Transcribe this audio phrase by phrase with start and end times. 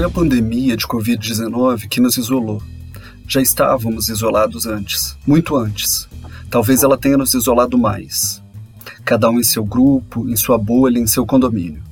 [0.00, 2.62] Foi a pandemia de Covid-19 que nos isolou.
[3.28, 6.08] Já estávamos isolados antes, muito antes.
[6.50, 8.42] Talvez ela tenha nos isolado mais.
[9.04, 11.82] Cada um em seu grupo, em sua bolha, em seu condomínio.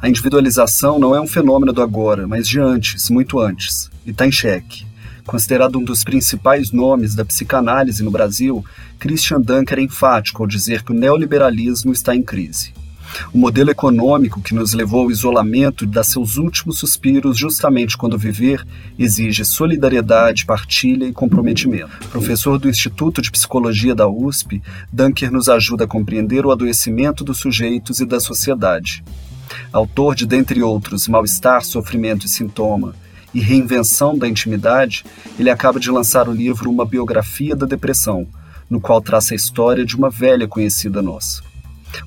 [0.00, 4.24] A individualização não é um fenômeno do agora, mas de antes, muito antes, e está
[4.24, 4.86] em xeque.
[5.26, 8.64] Considerado um dos principais nomes da psicanálise no Brasil,
[8.96, 12.72] Christian Dunker é enfático ao dizer que o neoliberalismo está em crise.
[13.32, 18.66] O modelo econômico que nos levou ao isolamento dá seus últimos suspiros justamente quando viver
[18.98, 21.90] exige solidariedade, partilha e comprometimento.
[22.10, 24.62] Professor do Instituto de Psicologia da USP,
[24.92, 29.04] Dunker nos ajuda a compreender o adoecimento dos sujeitos e da sociedade.
[29.72, 32.94] Autor de, dentre outros, Mal-Estar, Sofrimento e Sintoma
[33.32, 35.04] e Reinvenção da Intimidade,
[35.38, 38.26] ele acaba de lançar o livro Uma Biografia da Depressão,
[38.68, 41.42] no qual traça a história de uma velha conhecida nossa.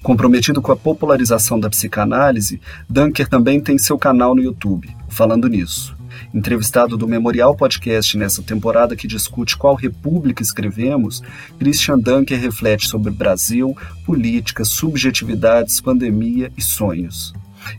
[0.01, 5.95] Comprometido com a popularização da psicanálise, Dunker também tem seu canal no YouTube, Falando Nisso.
[6.33, 11.21] Entrevistado do Memorial Podcast nessa temporada que discute qual república escrevemos,
[11.57, 17.33] Christian Dunker reflete sobre Brasil, política, subjetividades, pandemia e sonhos.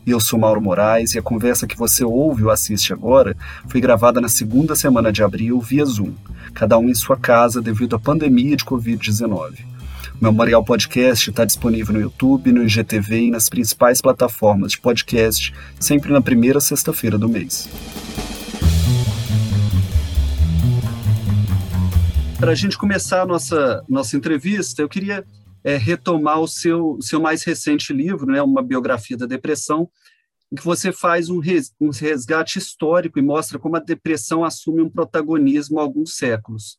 [0.07, 4.21] Eu sou Mauro Moraes e a conversa que você ouve ou assiste agora foi gravada
[4.21, 6.13] na segunda semana de abril via Zoom,
[6.53, 9.70] cada um em sua casa devido à pandemia de Covid-19.
[10.21, 16.13] Memorial Podcast está disponível no YouTube, no IGTV e nas principais plataformas de podcast, sempre
[16.13, 17.67] na primeira sexta-feira do mês.
[22.39, 25.25] Para a gente começar a nossa, nossa entrevista, eu queria
[25.65, 29.89] é, retomar o seu, seu mais recente livro, né, uma biografia da depressão,
[30.53, 34.83] em que você faz um, res, um resgate histórico e mostra como a depressão assume
[34.83, 36.79] um protagonismo há alguns séculos.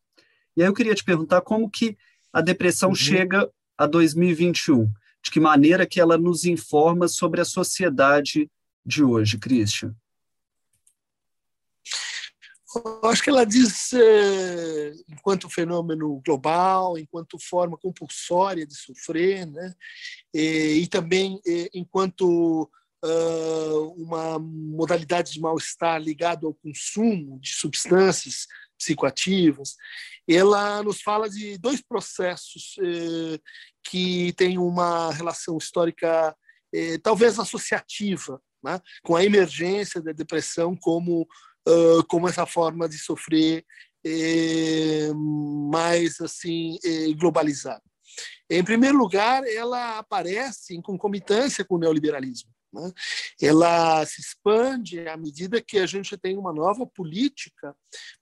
[0.56, 1.98] E aí eu queria te perguntar como que
[2.32, 2.96] a depressão uhum.
[2.96, 4.92] chega a 2021?
[5.24, 8.50] De que maneira que ela nos informa sobre a sociedade
[8.86, 9.96] de hoje, Christian?
[12.74, 19.76] Eu acho que ela diz, eh, enquanto fenômeno global, enquanto forma compulsória de sofrer, né?
[20.34, 22.70] e, e também eh, enquanto
[23.04, 28.48] uh, uma modalidade de mal-estar ligado ao consumo de substâncias
[28.82, 29.76] psicoativas,
[30.28, 33.40] ela nos fala de dois processos eh,
[33.84, 36.36] que têm uma relação histórica
[36.74, 41.28] eh, talvez associativa, né, com a emergência da depressão como
[41.68, 43.66] uh, como essa forma de sofrer
[44.06, 47.84] eh, mais assim eh, globalizada.
[48.50, 52.50] Em primeiro lugar, ela aparece em concomitância com o neoliberalismo.
[52.74, 52.92] Né?
[53.42, 57.76] Ela se expande à medida que a gente tem uma nova política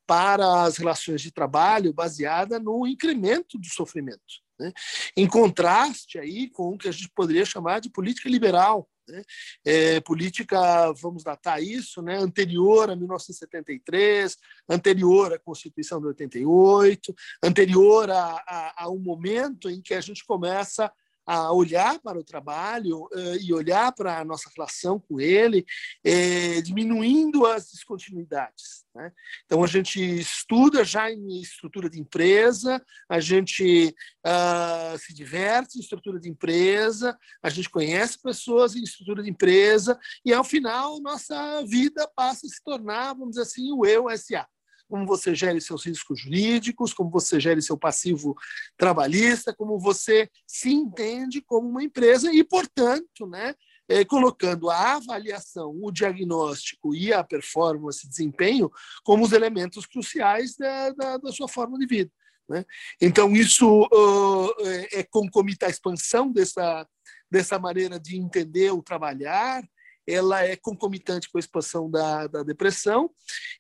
[0.08, 4.20] para as relações de trabalho baseada no incremento do sofrimento.
[4.60, 4.72] Né?
[5.16, 9.24] Em contraste aí com o que a gente poderia chamar de política liberal, né?
[9.66, 12.18] É, política, vamos datar isso, né?
[12.18, 14.38] anterior a 1973,
[14.70, 20.24] anterior à Constituição de 88, anterior a, a, a um momento em que a gente
[20.26, 20.92] começa
[21.30, 25.64] a olhar para o trabalho uh, e olhar para a nossa relação com ele,
[26.04, 28.84] eh, diminuindo as descontinuidades.
[28.96, 29.12] Né?
[29.46, 33.96] Então, a gente estuda já em estrutura de empresa, a gente
[34.26, 40.00] uh, se diverte em estrutura de empresa, a gente conhece pessoas em estrutura de empresa,
[40.26, 44.48] e ao final, nossa vida passa a se tornar, vamos dizer assim, o eu SA
[44.90, 48.36] como você gere seus riscos jurídicos, como você gere seu passivo
[48.76, 53.54] trabalhista, como você se entende como uma empresa e, portanto, né,
[53.88, 58.72] é, colocando a avaliação, o diagnóstico e a performance, desempenho,
[59.04, 62.12] como os elementos cruciais da, da, da sua forma de vida.
[62.50, 62.66] Né?
[63.00, 64.50] Então, isso uh,
[64.92, 66.88] é concomitar a expansão dessa,
[67.30, 69.64] dessa maneira de entender o trabalhar,
[70.10, 73.10] ela é concomitante com a expansão da, da depressão.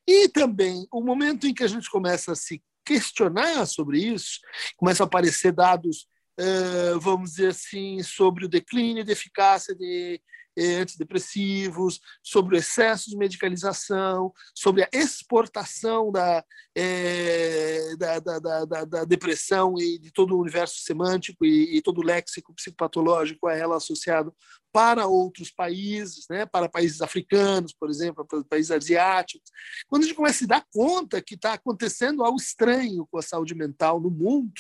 [0.08, 4.40] E também o momento em que a gente começa a se questionar sobre isso,
[4.76, 6.08] começam a aparecer dados,
[6.40, 10.20] uh, vamos dizer assim, sobre o declínio de eficácia de
[10.60, 16.44] antidepressivos, sobre o excesso de medicalização, sobre a exportação da,
[16.76, 22.00] é, da, da, da, da, depressão e de todo o universo semântico e, e todo
[22.00, 24.34] o léxico psicopatológico a ela associado
[24.72, 29.50] para outros países, né, para países africanos, por exemplo, para países asiáticos.
[29.88, 33.22] Quando a gente começa a se dar conta que está acontecendo algo estranho com a
[33.22, 34.54] saúde mental no mundo,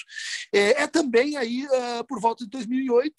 [0.53, 3.13] é, é também aí uh, por volta de 2008,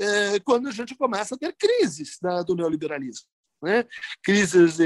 [0.00, 3.26] é, quando a gente começa a ter crises da, do neoliberalismo.
[3.62, 3.84] Né?
[4.22, 4.78] Crises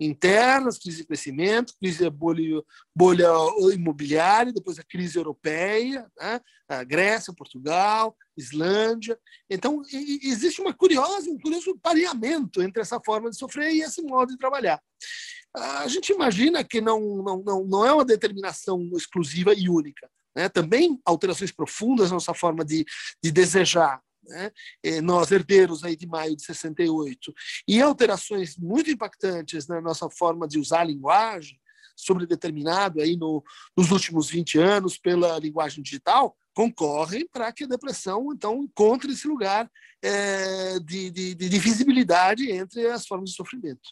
[0.00, 2.62] internas, crise de crescimento, crise bolha,
[2.96, 3.28] bolha
[3.74, 6.40] imobiliária, depois a crise europeia, né?
[6.66, 9.18] a Grécia, Portugal, Islândia.
[9.50, 14.32] Então, existe uma curiosa, um curioso pareamento entre essa forma de sofrer e esse modo
[14.32, 14.80] de trabalhar.
[15.54, 20.08] a gente imagina que não, não, não, não é uma determinação exclusiva e única.
[20.34, 20.48] Né?
[20.48, 22.86] Também alterações profundas na nossa forma de,
[23.22, 24.50] de desejar, né?
[25.02, 27.32] nós herdeiros aí de maio de 68,
[27.66, 31.60] e alterações muito impactantes na nossa forma de usar a linguagem,
[31.96, 33.42] sobre determinado aí no,
[33.76, 39.26] nos últimos 20 anos pela linguagem digital, concorrem para que a depressão então encontre esse
[39.26, 39.70] lugar
[40.02, 43.88] é, de, de, de visibilidade entre as formas de sofrimento.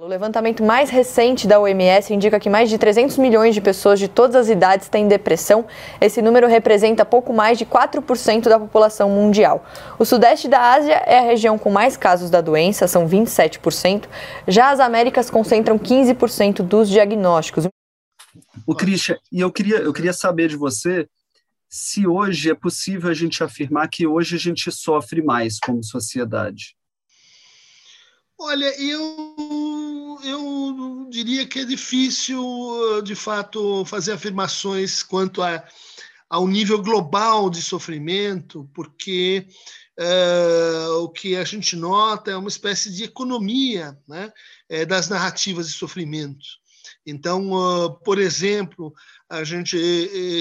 [0.00, 4.06] O levantamento mais recente da OMS indica que mais de 300 milhões de pessoas de
[4.06, 5.66] todas as idades têm depressão.
[6.00, 9.66] Esse número representa pouco mais de 4% da população mundial.
[9.98, 14.04] O sudeste da Ásia é a região com mais casos da doença, são 27%.
[14.46, 17.66] Já as Américas concentram 15% dos diagnósticos.
[18.64, 21.08] O Christian, e eu queria, eu queria saber de você
[21.68, 26.78] se hoje é possível a gente afirmar que hoje a gente sofre mais como sociedade.
[28.40, 35.66] Olha, eu, eu diria que é difícil, de fato, fazer afirmações quanto a,
[36.30, 39.44] ao nível global de sofrimento, porque
[39.98, 44.32] uh, o que a gente nota é uma espécie de economia né,
[44.68, 46.46] é, das narrativas de sofrimento.
[47.04, 48.94] Então, por exemplo,
[49.28, 49.76] a gente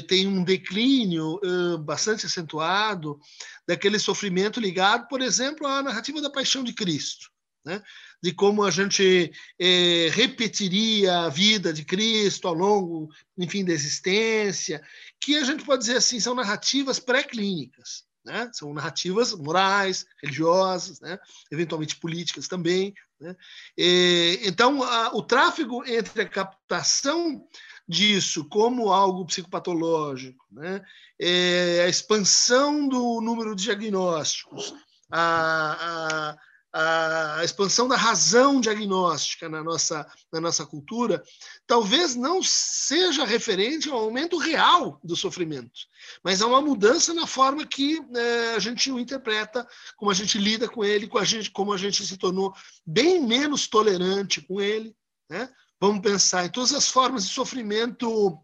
[0.08, 1.40] tem um declínio
[1.80, 3.20] bastante acentuado
[3.68, 7.32] daquele sofrimento ligado, por exemplo, à narrativa da paixão de Cristo
[7.68, 7.84] né?
[8.24, 14.82] de como a gente é, repetiria a vida de Cristo ao longo, enfim, da existência,
[15.20, 18.06] que a gente pode dizer assim, são narrativas pré-clínicas.
[18.26, 18.50] Né?
[18.54, 21.20] São narrativas morais, religiosas, né?
[21.52, 22.94] eventualmente políticas também.
[23.20, 23.36] Né?
[23.78, 27.46] E, então, a, o tráfego entre a captação
[27.88, 30.84] disso como algo psicopatológico, né?
[31.18, 34.74] É, a expansão do número de diagnósticos,
[35.10, 36.38] a
[36.74, 41.24] a expansão da razão diagnóstica na nossa, na nossa cultura,
[41.66, 45.88] talvez não seja referente ao aumento real do sofrimento,
[46.24, 50.38] mas a uma mudança na forma que né, a gente o interpreta, como a gente
[50.38, 52.54] lida com ele, com a gente, como a gente se tornou
[52.86, 54.96] bem menos tolerante com ele.
[55.30, 55.50] Né?
[55.80, 58.40] Vamos pensar em todas as formas de sofrimento.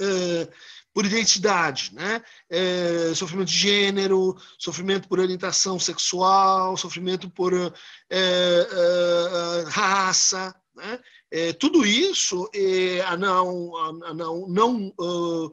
[0.00, 0.48] Eh,
[0.92, 2.22] por identidade, né?
[2.48, 7.70] É, sofrimento de gênero, sofrimento por orientação sexual, sofrimento por é,
[8.10, 10.98] é, raça, né?
[11.30, 15.52] É, tudo isso, é, há não, há não, não uh,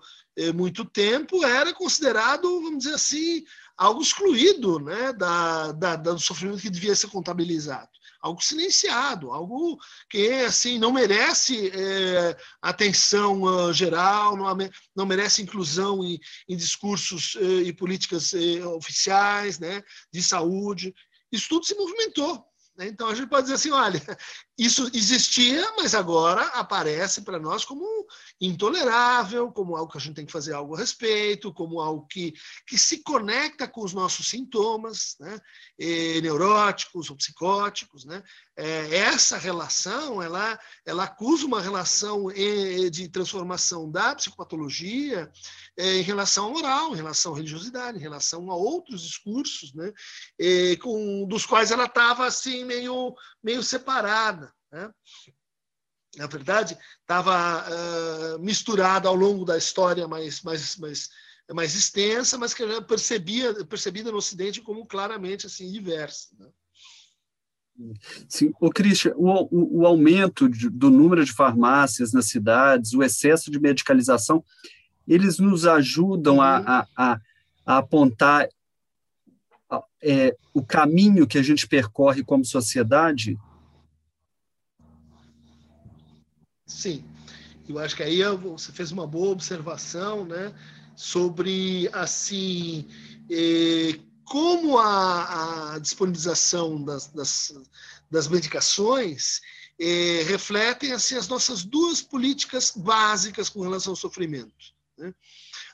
[0.55, 3.43] muito tempo, era considerado, vamos dizer assim,
[3.77, 7.89] algo excluído né, da, da, do sofrimento que devia ser contabilizado
[8.21, 9.77] algo silenciado, algo
[10.09, 14.57] que assim não merece é, atenção uh, geral, não,
[14.95, 20.93] não, merece inclusão em, em discursos uh, e políticas uh, oficiais, né, de saúde.
[21.31, 22.45] Isso tudo se movimentou.
[22.77, 22.87] Né?
[22.87, 24.01] Então a gente pode dizer assim, olha,
[24.57, 27.85] isso existia, mas agora aparece para nós como
[28.41, 32.33] intolerável, como algo que a gente tem que fazer algo a respeito, como algo que,
[32.65, 35.37] que se conecta com os nossos sintomas, né?
[35.77, 38.03] E, neuróticos ou psicóticos.
[38.03, 38.23] Né?
[38.57, 45.31] É, essa relação, ela, ela acusa uma relação de transformação da psicopatologia
[45.77, 49.93] é, em relação à moral, em relação à religiosidade, em relação a outros discursos, né?
[50.39, 54.51] E, com, dos quais ela estava assim meio, meio separada.
[54.71, 54.89] Né?
[56.17, 61.09] Na verdade, estava uh, misturada ao longo da história mais, mais, mais,
[61.53, 66.29] mais extensa, mas que era percebia, percebida no Ocidente como claramente assim, diversa.
[66.39, 66.47] Né?
[68.27, 73.03] Sim, o Christian, o, o, o aumento de, do número de farmácias nas cidades, o
[73.03, 74.43] excesso de medicalização,
[75.07, 76.41] eles nos ajudam uhum.
[76.41, 77.21] a, a, a,
[77.65, 78.49] a, apontar
[80.01, 83.37] é, o caminho que a gente percorre como sociedade?
[86.67, 87.03] Sim,
[87.67, 90.53] eu acho que aí você fez uma boa observação, né,
[90.95, 92.87] sobre assim
[93.29, 97.53] eh, como a, a disponibilização das, das,
[98.11, 99.39] das medicações
[99.79, 104.53] eh, refletem assim as nossas duas políticas básicas com relação ao sofrimento.
[104.97, 105.13] Né?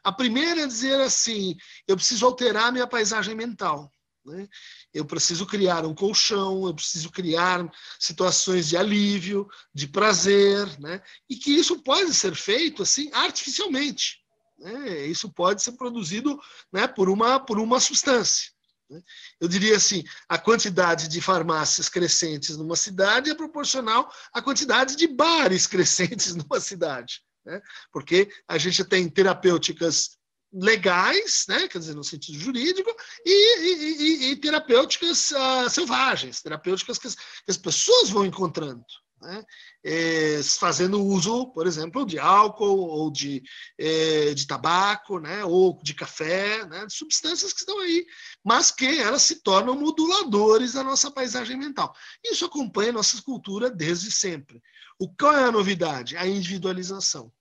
[0.03, 1.55] A primeira é dizer assim,
[1.87, 3.89] eu preciso alterar minha paisagem mental.
[4.25, 4.47] Né?
[4.93, 7.67] Eu preciso criar um colchão, eu preciso criar
[7.99, 11.01] situações de alívio, de prazer, né?
[11.29, 14.21] e que isso pode ser feito assim artificialmente.
[14.59, 15.07] Né?
[15.07, 16.39] Isso pode ser produzido
[16.71, 18.51] né, por, uma, por uma substância.
[18.89, 19.01] Né?
[19.39, 25.07] Eu diria assim: a quantidade de farmácias crescentes numa cidade é proporcional à quantidade de
[25.07, 27.21] bares crescentes numa cidade.
[27.45, 27.61] Né?
[27.91, 30.17] Porque a gente tem terapêuticas
[30.53, 32.89] legais, né, quer dizer, no sentido jurídico,
[33.25, 38.85] e, e, e, e terapêuticas uh, selvagens, terapêuticas que as, que as, pessoas vão encontrando.
[39.21, 39.43] né?
[39.83, 43.41] É, fazendo uso, por exemplo, de álcool ou de,
[43.79, 45.43] é, de tabaco, né?
[45.43, 46.85] ou de café, né?
[46.85, 48.05] de substâncias que estão aí,
[48.43, 51.95] mas que elas se tornam moduladores da nossa paisagem mental.
[52.23, 54.61] Isso acompanha a nossa cultura desde sempre.
[54.99, 56.15] O qual é a novidade?
[56.15, 57.31] A individualização.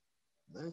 [0.49, 0.73] Né?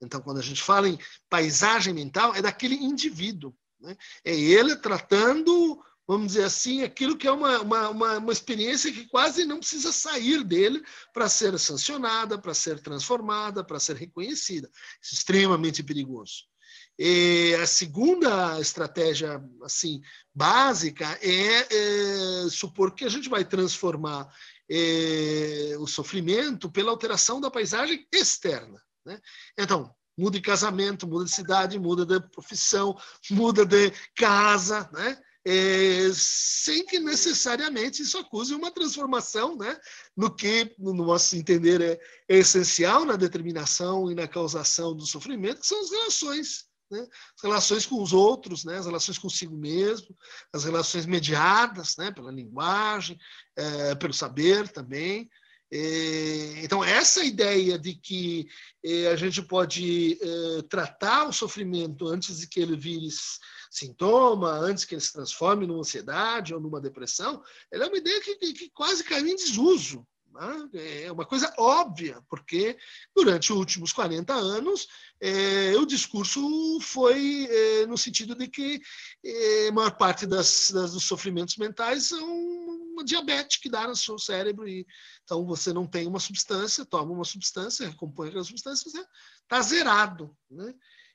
[0.00, 3.54] Então, quando a gente fala em paisagem mental, é daquele indivíduo.
[3.80, 3.96] Né?
[4.24, 9.06] É ele tratando vamos dizer assim, aquilo que é uma, uma, uma, uma experiência que
[9.06, 14.70] quase não precisa sair dele para ser sancionada, para ser transformada, para ser reconhecida.
[15.02, 16.44] Isso é extremamente perigoso.
[16.98, 20.00] E a segunda estratégia assim
[20.34, 24.26] básica é, é supor que a gente vai transformar
[24.68, 28.82] é, o sofrimento pela alteração da paisagem externa.
[29.08, 29.18] Né?
[29.58, 32.96] Então, muda de casamento, muda de cidade, muda de profissão,
[33.30, 35.18] muda de casa, né?
[35.46, 39.78] é, sem que necessariamente isso acuse uma transformação né,
[40.14, 45.60] no que, no nosso entender, é, é, essencial na determinação e na causação do sofrimento,
[45.60, 46.66] que são as relações.
[46.90, 47.00] Né?
[47.00, 48.76] As relações com os outros, né?
[48.76, 50.14] as relações consigo mesmo,
[50.52, 52.10] as relações mediadas né?
[52.10, 53.18] pela linguagem,
[53.56, 55.30] é, pelo saber também.
[55.70, 58.48] É, então, essa ideia de que
[58.82, 63.08] é, a gente pode é, tratar o sofrimento antes de que ele vire
[63.70, 68.20] sintoma, antes que ele se transforme numa ansiedade ou numa depressão, ela é uma ideia
[68.20, 70.06] que, que quase caiu em desuso.
[70.32, 71.04] Né?
[71.04, 72.78] É uma coisa óbvia, porque
[73.14, 74.86] durante os últimos 40 anos
[75.80, 76.40] o discurso
[76.80, 77.48] foi
[77.88, 78.80] no sentido de que
[79.68, 82.67] a maior parte das, das, dos sofrimentos mentais são
[82.98, 84.68] uma diabetes que dá no seu cérebro.
[84.68, 84.86] E,
[85.24, 89.06] então você não tem uma substância, toma uma substância, recompõe aquela substância, você
[89.42, 90.36] está zerado.
[90.50, 90.74] Né?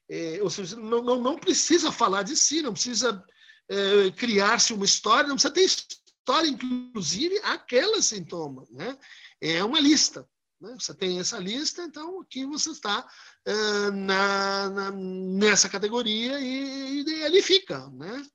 [0.10, 3.24] É, ou seja, não, não, não, precisa falar de si, não precisa
[3.70, 8.66] é, criar-se uma história, não precisa ter história, inclusive, aquele sintoma.
[8.72, 8.98] Né?
[9.42, 10.28] É uma lista.
[10.60, 10.76] Né?
[10.80, 13.06] Você tem essa lista, então aqui você está
[13.46, 17.90] é, na, na, nessa categoria e, e ali fica.
[17.90, 18.26] Né?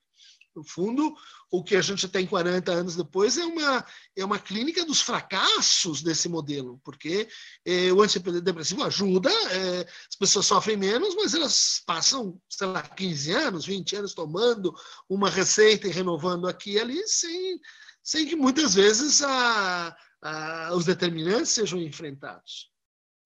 [0.58, 1.14] No fundo,
[1.52, 3.86] o que a gente tem 40 anos depois é uma,
[4.16, 7.28] é uma clínica dos fracassos desse modelo, porque
[7.64, 13.30] é, o antidepressivo ajuda, é, as pessoas sofrem menos, mas elas passam, sei lá, 15
[13.30, 14.74] anos, 20 anos tomando
[15.08, 17.60] uma receita e renovando aqui e ali, sem,
[18.02, 22.68] sem que muitas vezes a, a, os determinantes sejam enfrentados.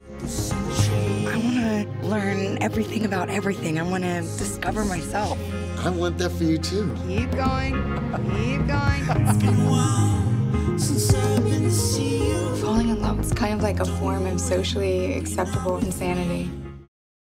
[0.02, 3.78] I want to learn everything about everything.
[3.78, 5.38] I want to discover myself.
[5.84, 6.94] I want that for you too.
[7.08, 7.74] Keep going.
[8.30, 9.02] Keep going.
[12.60, 16.48] Falling in love is kind of like a form of socially acceptable insanity.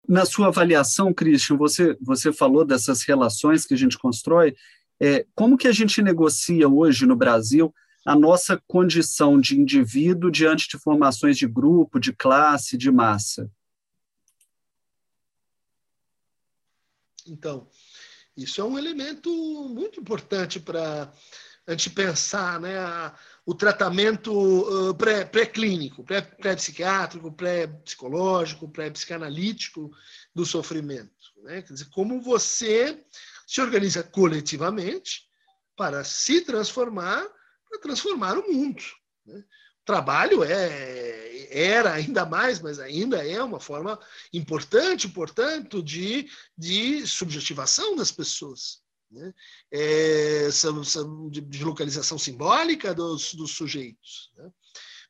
[0.09, 4.57] Na sua avaliação, Christian, você, você falou dessas relações que a gente constrói.
[5.01, 7.73] É, como que a gente negocia hoje no Brasil
[8.05, 13.49] a nossa condição de indivíduo diante de formações de grupo, de classe, de massa?
[17.25, 17.69] Então,
[18.43, 19.31] isso é um elemento
[19.69, 21.13] muito importante para
[21.67, 23.15] a gente pensar né, a,
[23.45, 29.91] o tratamento uh, pré-clínico, pré pré-psiquiátrico, pré-psicológico, pré-psicanalítico
[30.35, 31.13] do sofrimento.
[31.43, 31.63] Né?
[31.63, 33.05] Quer dizer, como você
[33.47, 35.29] se organiza coletivamente
[35.77, 37.27] para se transformar,
[37.69, 38.83] para transformar o mundo.
[39.27, 39.45] Né?
[39.89, 43.99] Trabalho é, era ainda mais, mas ainda é uma forma
[44.35, 48.83] importante, portanto, de, de subjetivação das pessoas.
[49.11, 49.33] Né?
[49.73, 50.49] É,
[51.31, 54.31] de, de, localização simbólica dos, dos sujeitos.
[54.37, 54.51] Né?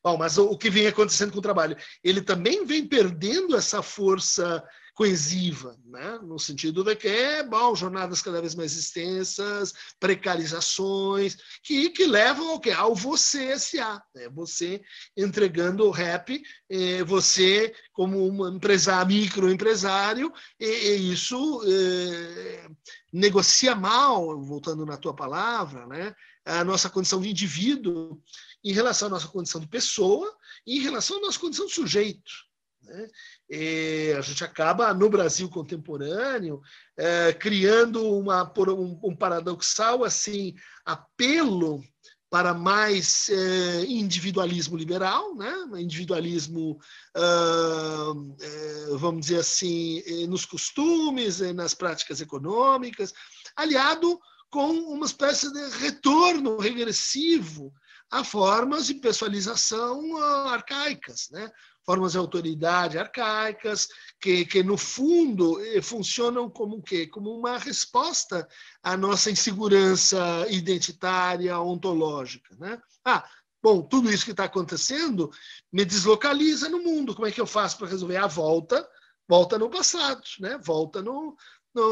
[0.01, 1.77] Bom, mas o, o que vem acontecendo com o trabalho?
[2.05, 4.63] Ele também vem perdendo essa força
[4.99, 6.19] coesiva, né?
[6.25, 12.49] no sentido de que é bom, jornadas cada vez mais extensas, precarizações, que, que levam
[12.49, 12.73] ao que?
[12.73, 14.29] Ao você SA, né?
[14.29, 14.83] você
[15.17, 22.69] entregando o rap, eh, você como um empresário, microempresário, e, e isso eh,
[23.13, 26.13] negocia mal, voltando na tua palavra, né?
[26.45, 28.21] a nossa condição de indivíduo
[28.65, 30.37] em relação à nossa condição de pessoa
[30.67, 32.48] e em relação à nossa condição de sujeito.
[32.89, 33.09] Né?
[34.17, 36.61] a gente acaba, no Brasil contemporâneo,
[36.97, 40.55] é, criando uma, um, um, paradoxal assim
[40.85, 41.83] apelo
[42.31, 45.55] para mais é, individualismo liberal, né?
[45.77, 46.79] individualismo,
[47.15, 53.15] é, vamos dizer assim, nos costumes, nas práticas econômicas,
[53.57, 54.19] aliado
[54.51, 57.73] com uma espécie de retorno regressivo
[58.11, 60.17] a formas de pessoalização
[60.49, 61.51] arcaicas, né?
[61.89, 63.89] formas de autoridade arcaicas,
[64.21, 67.07] que, que no fundo eh, funcionam como quê?
[67.07, 68.47] Como uma resposta
[68.83, 70.19] à nossa insegurança
[70.51, 72.55] identitária, ontológica.
[72.59, 72.79] Né?
[73.03, 73.27] Ah,
[73.63, 75.31] bom, tudo isso que está acontecendo
[75.73, 77.15] me deslocaliza no mundo.
[77.15, 78.19] Como é que eu faço para resolver?
[78.19, 78.87] A volta,
[79.27, 80.59] volta no passado, né?
[80.63, 81.35] volta no,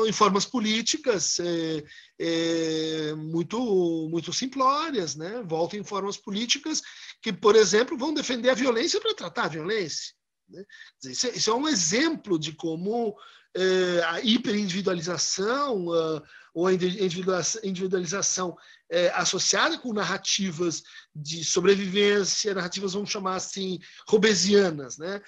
[0.06, 1.84] em formas políticas é,
[2.18, 5.42] é, muito, muito simplórias, né?
[5.46, 6.82] volta em formas políticas
[7.22, 10.14] que, por exemplo, vão defender a violência para tratar a violência.
[10.48, 10.64] Né?
[11.04, 13.16] É, isso, é, um exemplo de como
[13.56, 16.22] é, a hiperindividualização uh,
[16.52, 18.56] ou a individualização
[18.90, 20.82] é, associada com narrativas
[21.14, 25.20] de sobrevivência, narrativas, vamos chamar assim, robesianas, né?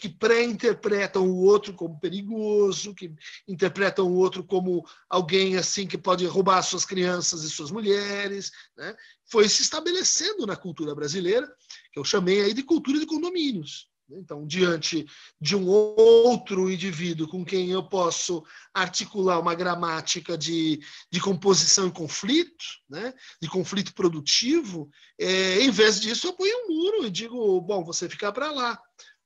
[0.00, 3.12] Que pré-interpretam o outro como perigoso, que
[3.48, 8.94] interpretam o outro como alguém assim que pode roubar suas crianças e suas mulheres, né?
[9.32, 11.50] foi se estabelecendo na cultura brasileira,
[11.92, 13.88] que eu chamei aí de cultura de condomínios.
[14.10, 15.06] Então, diante
[15.40, 18.44] de um outro indivíduo com quem eu posso
[18.74, 20.80] articular uma gramática de,
[21.10, 23.14] de composição e conflito, né?
[23.40, 28.08] de conflito produtivo, é, em vez disso, eu ponho um muro e digo: bom, você
[28.08, 28.80] fica para lá.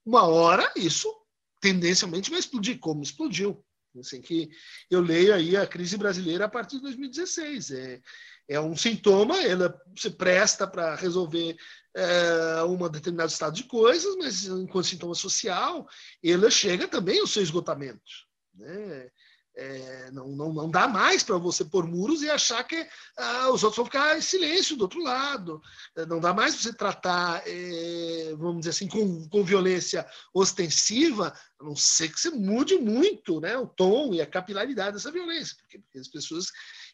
[0.04, 1.12] Uma hora, isso
[1.60, 3.64] tendencialmente vai explodir, como explodiu.
[4.00, 4.48] Assim que
[4.90, 7.70] eu leio aí a crise brasileira a partir de 2016.
[7.70, 8.00] É,
[8.48, 11.56] é um sintoma, ela se presta para resolver
[11.94, 15.88] é, um determinado estado de coisas, mas enquanto sintoma social,
[16.22, 18.00] ela chega também ao seu esgotamento.
[18.54, 19.10] Né?
[19.58, 22.86] É, não, não, não dá mais para você pôr muros e achar que
[23.16, 25.62] ah, os outros vão ficar em silêncio do outro lado.
[25.96, 31.64] É, não dá mais você tratar, é, vamos dizer assim, com, com violência ostensiva, a
[31.64, 35.78] não ser que você mude muito né, o tom e a capilaridade dessa violência, porque,
[35.78, 36.46] porque as pessoas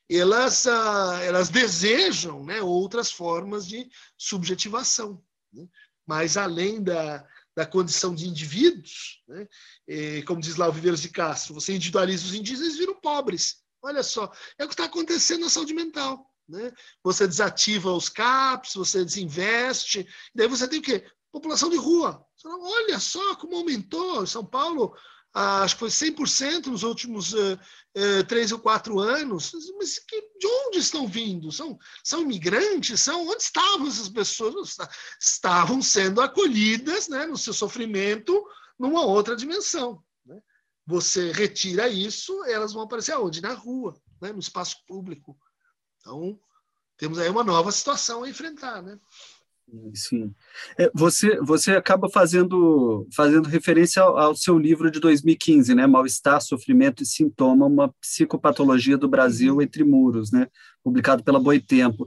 [0.09, 5.23] elas, ah, elas desejam né, outras formas de subjetivação.
[5.52, 5.66] Né?
[6.07, 9.47] Mas além da, da condição de indivíduos, né?
[9.87, 13.62] E, como diz lá o Viveiros de Castro, você individualiza os indígenas, eles viram pobres.
[13.82, 16.30] Olha só, é o que está acontecendo na saúde mental.
[16.49, 16.73] Né?
[17.02, 21.04] Você desativa os CAPs, você desinveste, daí você tem o quê?
[21.30, 22.25] População de rua.
[22.45, 24.26] Olha só como aumentou.
[24.26, 24.95] São Paulo,
[25.34, 27.58] acho que foi 100% nos últimos uh,
[27.97, 29.52] uh, três ou quatro anos.
[29.78, 31.50] Mas que, de onde estão vindo?
[31.50, 33.00] São, são imigrantes?
[33.00, 34.76] São onde estavam essas pessoas?
[35.21, 38.45] Estavam sendo acolhidas né, no seu sofrimento
[38.78, 40.02] numa outra dimensão.
[40.26, 40.38] Né?
[40.86, 43.40] Você retira isso, elas vão aparecer aonde?
[43.40, 45.38] Na rua, né, no espaço público.
[46.00, 46.38] Então,
[46.97, 48.82] temos aí uma nova situação a enfrentar.
[48.82, 48.99] Né?
[49.95, 50.35] Sim.
[50.78, 55.87] É, você, você acaba fazendo, fazendo referência ao, ao, seu livro de 2015, né?
[55.87, 59.63] Mal-estar, Sofrimento e Sintoma, uma psicopatologia do Brasil uhum.
[59.63, 60.47] entre muros, né?
[60.82, 62.06] Publicado pela Boitempo.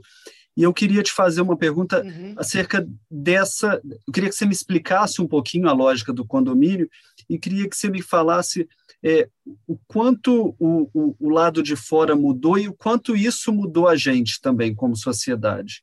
[0.56, 2.34] E eu queria te fazer uma pergunta uhum.
[2.36, 3.80] acerca dessa.
[4.06, 6.88] Eu queria que você me explicasse um pouquinho a lógica do condomínio
[7.28, 8.66] e queria que você me falasse
[9.04, 9.28] é,
[9.66, 13.96] o quanto o, o, o lado de fora mudou e o quanto isso mudou a
[13.96, 15.82] gente também como sociedade.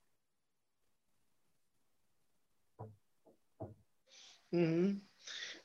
[4.54, 5.02] Uhum.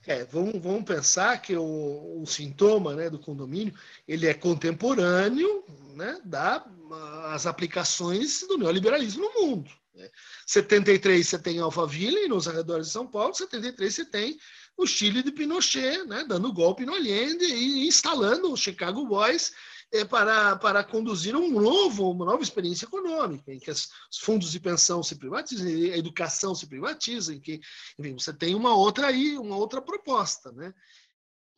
[0.07, 3.75] É, vamos, vamos pensar que o, o, sintoma né, do condomínio
[4.07, 5.63] ele é contemporâneo
[5.95, 9.71] né, das aplicações do neoliberalismo no mundo.
[9.95, 10.09] Né?
[10.47, 14.39] 73 você tem Alphaville, nos arredores de São Paulo, 73 você tem
[14.79, 19.53] o Chile de Pinochet, né, dando golpe no Allende e instalando o Chicago Boys
[19.93, 23.89] é, para, para conduzir um novo, uma nova experiência econômica, em que os
[24.21, 27.61] fundos de pensão se privatizam, a educação se privatiza, em que
[27.99, 30.75] enfim, você tem uma outra aí, uma outra proposta, né?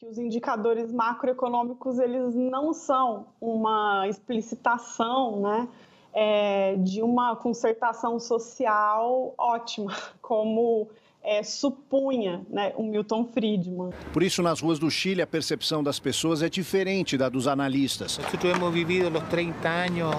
[0.01, 5.69] que os indicadores macroeconômicos eles não são uma explicitação né,
[6.15, 10.89] é, de uma concertação social ótima, como
[11.23, 13.91] é, supunha né, o Milton Friedman.
[14.13, 18.19] Por isso, nas ruas do Chile, a percepção das pessoas é diferente da dos analistas.
[18.19, 20.17] Nós temos vivido os 30 anos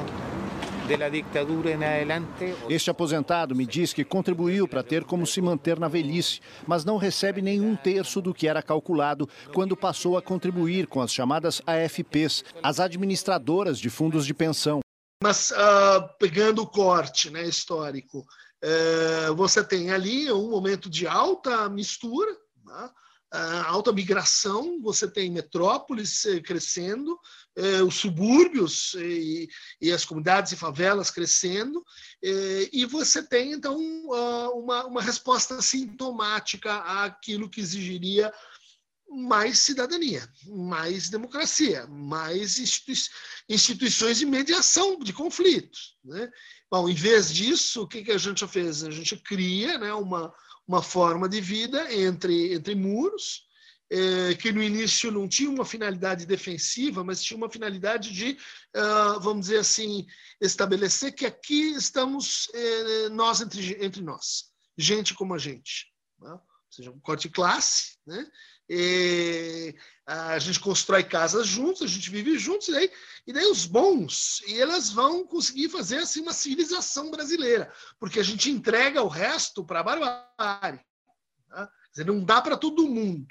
[2.70, 6.98] este aposentado me diz que contribuiu para ter como se manter na velhice, mas não
[6.98, 12.44] recebe nenhum terço do que era calculado quando passou a contribuir com as chamadas AFPs,
[12.62, 14.82] as administradoras de fundos de pensão.
[15.24, 18.26] Mas uh, pegando o corte né, histórico,
[18.62, 22.32] é, você tem ali um momento de alta mistura,
[22.66, 22.90] né?
[23.66, 27.18] alta migração, você tem metrópoles eh, crescendo,
[27.56, 29.48] eh, os subúrbios e,
[29.80, 31.82] e, as comunidades e favelas crescendo,
[32.22, 33.78] eh, e você tem, então,
[34.54, 38.34] uma, uma resposta sintomática àquilo que exigiria
[39.10, 42.58] mais cidadania, mais democracia, mais
[43.50, 45.98] instituições de mediação de conflitos.
[46.04, 46.30] Né?
[46.72, 48.82] Bom, em vez disso, o que, que a gente fez?
[48.86, 50.34] A gente cria né, uma,
[50.66, 53.46] uma forma de vida entre, entre muros,
[53.92, 58.38] é, que no início não tinha uma finalidade defensiva, mas tinha uma finalidade de,
[58.74, 60.08] uh, vamos dizer assim,
[60.40, 64.46] estabelecer que aqui estamos é, nós entre, entre nós,
[64.78, 65.88] gente como a gente.
[66.22, 66.32] Né?
[66.32, 68.26] Ou seja, um corte classe, né?
[68.74, 72.92] E a gente constrói casas juntos, a gente vive juntos, e daí,
[73.28, 78.24] e daí os bons, e elas vão conseguir fazer assim uma civilização brasileira, porque a
[78.24, 80.80] gente entrega o resto para a barbárie.
[81.50, 81.68] Né?
[81.92, 83.28] Dizer, não dá para todo mundo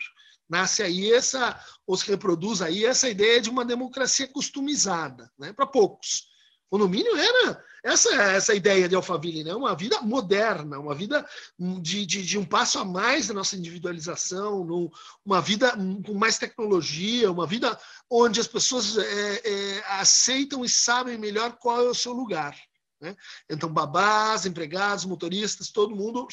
[0.47, 5.65] nasce aí essa, ou se reproduz aí essa ideia de uma democracia customizada, né, para
[5.65, 6.29] poucos.
[6.71, 9.55] Condomínio era essa essa ideia de Alphaville, né?
[9.55, 11.29] uma vida moderna, uma vida
[11.59, 14.93] de, de, de um passo a mais da nossa individualização, no,
[15.25, 15.73] uma vida
[16.07, 17.79] com mais tecnologia, uma vida
[18.09, 22.57] onde as pessoas é, é, aceitam e sabem melhor qual é o seu lugar.
[23.01, 23.17] Né?
[23.49, 26.29] Então, babás, empregados, motoristas, todo mundo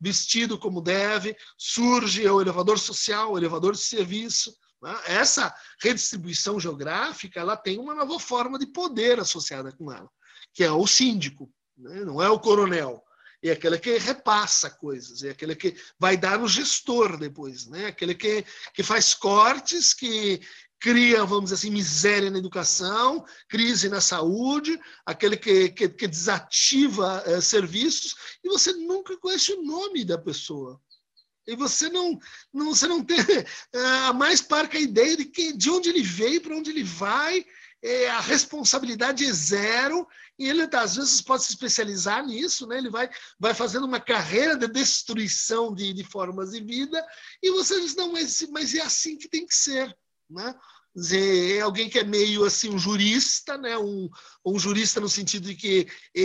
[0.00, 4.54] vestido como deve, surge o elevador social, o elevador de serviço.
[4.84, 4.94] Né?
[5.06, 10.10] Essa redistribuição geográfica ela tem uma nova forma de poder associada com ela,
[10.52, 12.04] que é o síndico, né?
[12.04, 13.02] não é o coronel.
[13.42, 17.86] É aquele que repassa coisas, é aquele que vai dar no gestor depois, né?
[17.86, 18.44] aquele que,
[18.74, 20.40] que faz cortes, que,
[20.78, 27.22] cria, vamos dizer assim, miséria na educação, crise na saúde, aquele que, que, que desativa
[27.24, 30.78] é, serviços, e você nunca conhece o nome da pessoa.
[31.46, 32.18] E você não,
[32.52, 33.18] não, você não tem
[34.06, 37.44] a mais parca ideia de, que, de onde ele veio, para onde ele vai,
[37.82, 42.78] é, a responsabilidade é zero, e ele às vezes pode se especializar nisso, né?
[42.78, 47.06] ele vai, vai fazendo uma carreira de destruição de, de formas de vida,
[47.42, 49.94] e você diz, não, mas, mas é assim que tem que ser.
[50.30, 50.54] Né?
[50.94, 53.76] Dizer, é alguém que é meio assim um jurista, né?
[53.76, 54.08] um,
[54.44, 56.20] um jurista no sentido de que eh,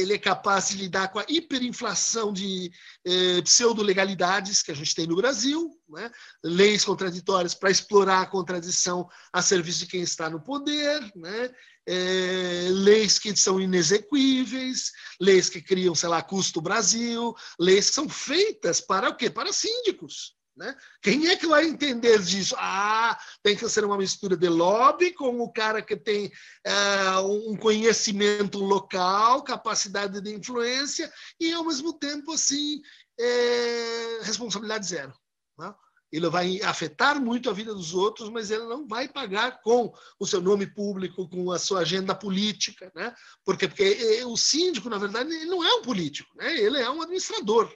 [0.00, 2.70] ele é capaz de lidar com a hiperinflação de
[3.04, 6.10] eh, pseudo-legalidades que a gente tem no Brasil, né?
[6.44, 11.50] leis contraditórias para explorar a contradição a serviço de quem está no poder, né?
[11.88, 14.90] É, leis que são inexequíveis,
[15.20, 19.30] leis que criam, sei lá, custo Brasil, leis que são feitas para o quê?
[19.30, 20.34] Para síndicos.
[20.56, 20.74] Né?
[21.02, 22.54] Quem é que vai entender disso?
[22.58, 26.32] Ah, tem que ser uma mistura de lobby com o cara que tem
[26.66, 32.80] uh, um conhecimento local, capacidade de influência e, ao mesmo tempo, assim,
[33.20, 35.12] é, responsabilidade zero.
[35.58, 35.74] Né?
[36.10, 40.26] Ele vai afetar muito a vida dos outros, mas ele não vai pagar com o
[40.26, 42.90] seu nome público, com a sua agenda política.
[42.94, 43.14] Né?
[43.44, 46.56] Porque, porque eh, o síndico, na verdade, ele não é um político, né?
[46.56, 47.70] ele é um administrador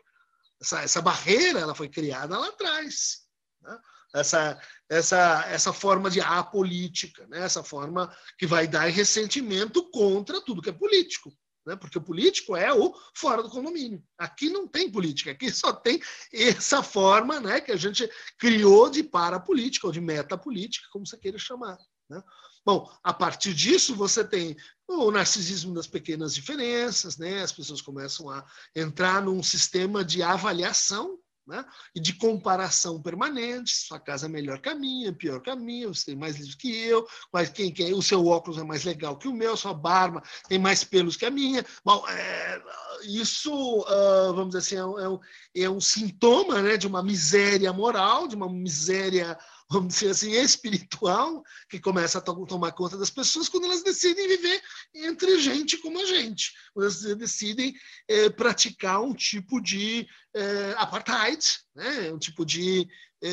[0.61, 3.23] essa, essa barreira ela foi criada lá atrás.
[3.63, 3.79] Né?
[4.15, 7.45] Essa, essa, essa forma de apolítica, né?
[7.45, 11.33] essa forma que vai dar ressentimento contra tudo que é político.
[11.67, 11.77] Né?
[11.77, 14.03] Porque o político é o fora do condomínio.
[14.19, 16.01] Aqui não tem política, aqui só tem
[16.33, 21.39] essa forma né, que a gente criou de parapolítica ou de metapolítica, como você queira
[21.39, 21.79] chamar.
[22.09, 22.23] Né?
[22.65, 24.57] Bom, a partir disso você tem
[24.91, 27.43] o narcisismo das pequenas diferenças, né?
[27.43, 31.65] As pessoas começam a entrar num sistema de avaliação né?
[31.95, 33.71] e de comparação permanente.
[33.71, 36.55] Sua casa é melhor que a minha, pior que a minha, você tem mais livros
[36.55, 39.75] que eu, mas quem, quem, o seu óculos é mais legal que o meu, sua
[39.75, 41.65] barba tem mais pelos que a minha.
[41.85, 42.63] Bom, é,
[43.05, 45.21] isso, uh, vamos dizer assim, é um,
[45.55, 49.39] é um é sintoma né, de uma miséria moral, de uma miséria
[49.71, 54.27] vamos dizer assim, espiritual, que começa a to tomar conta das pessoas quando elas decidem
[54.27, 54.61] viver
[54.93, 57.73] entre gente como a gente, quando elas decidem
[58.09, 62.13] é, praticar um tipo de é, apartheid, né?
[62.13, 62.89] um tipo de
[63.23, 63.31] é,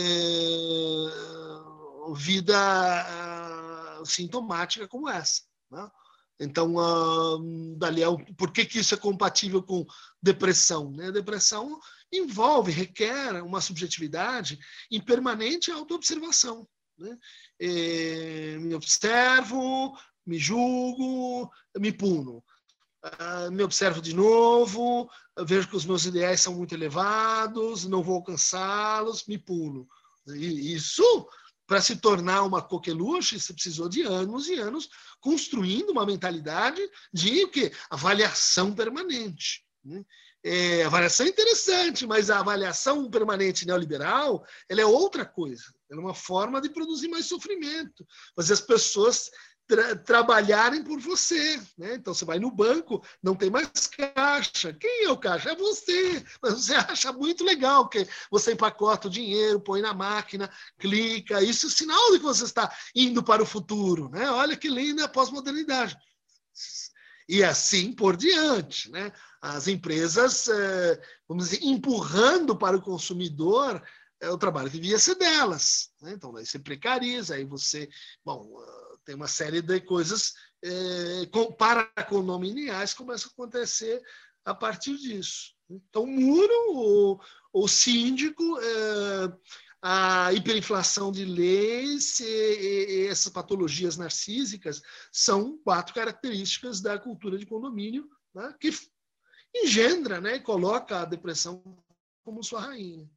[2.15, 5.41] vida uh, sintomática como essa.
[5.71, 5.89] Né?
[6.39, 9.85] Então, uh, dali é o, por que, que isso é compatível com
[10.21, 10.91] depressão?
[10.91, 11.11] Né?
[11.11, 11.79] Depressão
[12.13, 14.59] envolve, requer uma subjetividade
[14.91, 16.67] em permanente autoobservação.
[16.97, 17.17] Né?
[17.59, 22.43] É, me observo, me julgo, me puno.
[23.03, 25.09] Uh, me observo de novo,
[25.45, 29.87] vejo que os meus ideais são muito elevados, não vou alcançá-los, me puno.
[30.27, 31.27] E isso,
[31.67, 36.81] para se tornar uma coqueluche, você precisou de anos e anos construindo uma mentalidade
[37.13, 37.71] de o quê?
[37.89, 39.65] avaliação permanente.
[39.83, 40.03] Né?
[40.43, 45.65] É, avaliação é interessante, mas a avaliação permanente neoliberal ela é outra coisa.
[45.91, 49.29] Ela é uma forma de produzir mais sofrimento, fazer as pessoas
[49.67, 51.57] tra trabalharem por você.
[51.77, 51.95] Né?
[51.95, 54.73] Então, você vai no banco, não tem mais caixa.
[54.73, 55.51] Quem é o caixa?
[55.51, 56.23] É você.
[56.41, 60.49] Mas você acha muito legal que você empacota o dinheiro, põe na máquina,
[60.79, 61.41] clica.
[61.43, 64.09] Isso é sinal de que você está indo para o futuro.
[64.09, 64.29] Né?
[64.31, 65.97] Olha que linda a pós-modernidade.
[67.27, 68.89] E assim por diante.
[68.89, 69.11] Né?
[69.39, 73.81] as empresas, eh, vamos dizer, empurrando para o consumidor
[74.19, 75.91] é, o trabalho devia ser delas.
[76.01, 76.13] Né?
[76.13, 77.87] Então, aí você precariza, aí você.
[78.25, 78.49] Bom,
[79.07, 80.69] tem uma série de coisas é,
[81.57, 84.03] paracondominiais que começam a acontecer
[84.43, 85.55] a partir disso.
[85.69, 87.19] Então, o muro, o,
[87.53, 89.33] o síndico, é,
[89.81, 97.45] a hiperinflação de leis e, e, essas patologias narcísicas são quatro características da cultura de
[97.45, 98.71] condomínio né, que
[99.55, 101.63] engendra né, e coloca a depressão
[102.25, 103.09] como sua rainha.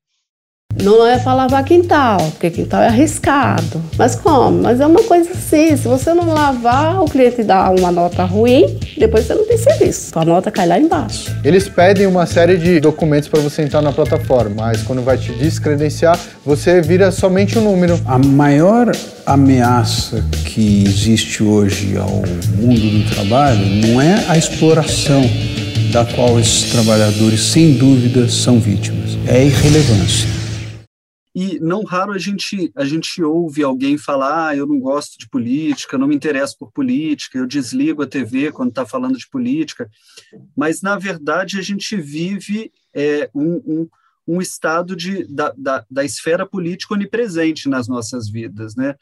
[0.83, 3.83] Não é para lavar quintal, porque quintal é arriscado.
[3.99, 4.63] Mas como?
[4.63, 8.79] Mas é uma coisa assim, se você não lavar, o cliente dá uma nota ruim,
[8.97, 10.19] depois você não tem serviço.
[10.19, 11.37] A nota cai lá embaixo.
[11.45, 15.33] Eles pedem uma série de documentos para você entrar na plataforma, mas quando vai te
[15.33, 18.01] descredenciar, você vira somente um número.
[18.07, 18.91] A maior
[19.27, 22.23] ameaça que existe hoje ao
[22.57, 25.23] mundo do trabalho não é a exploração
[25.93, 29.19] da qual esses trabalhadores, sem dúvida, são vítimas.
[29.27, 30.40] É a irrelevância.
[31.35, 35.29] E não raro a gente, a gente ouve alguém falar: ah, eu não gosto de
[35.29, 39.89] política, não me interesso por política, eu desligo a TV quando está falando de política.
[40.57, 43.89] Mas, na verdade, a gente vive é, um, um,
[44.27, 48.75] um, estado de, da, da, da, esfera política onipresente nas nossas vidas.
[48.75, 48.97] Né?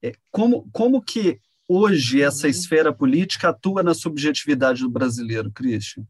[0.00, 6.04] É, como, como que hoje essa esfera política atua na subjetividade do brasileiro, Christian?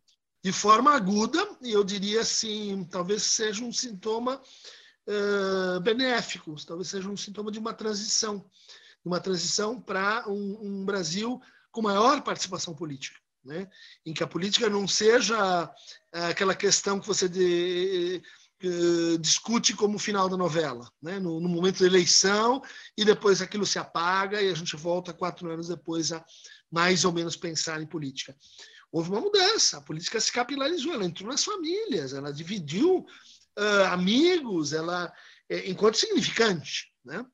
[0.45, 4.41] De forma aguda, e eu diria assim, talvez seja um sintoma
[5.07, 8.45] uh, benéficos, talvez seja um sintoma de uma transição,
[9.05, 11.41] uma transição para um, um, Brasil
[11.71, 13.69] com maior participação política, né?
[14.05, 15.71] em que a política não seja
[16.13, 18.23] aquela questão que você de,
[18.65, 21.19] uh, discute como final da novela, né?
[21.19, 22.63] No, no, momento da eleição
[22.97, 26.25] e depois aquilo se apaga e a gente volta quatro anos depois a
[26.71, 28.35] mais ou menos pensar em política.
[28.91, 33.05] Houve uma mudança, a política se capilarizou, ela entrou nas famílias, ela dividiu
[33.59, 35.13] uh, amigos, ela
[35.49, 37.25] é, enquanto significante, né?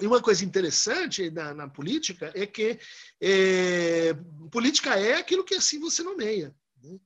[0.00, 2.78] E uma coisa interessante na, na política é que
[3.20, 4.14] é,
[4.50, 6.54] política é aquilo que assim você nomeia.
[6.82, 6.98] Né?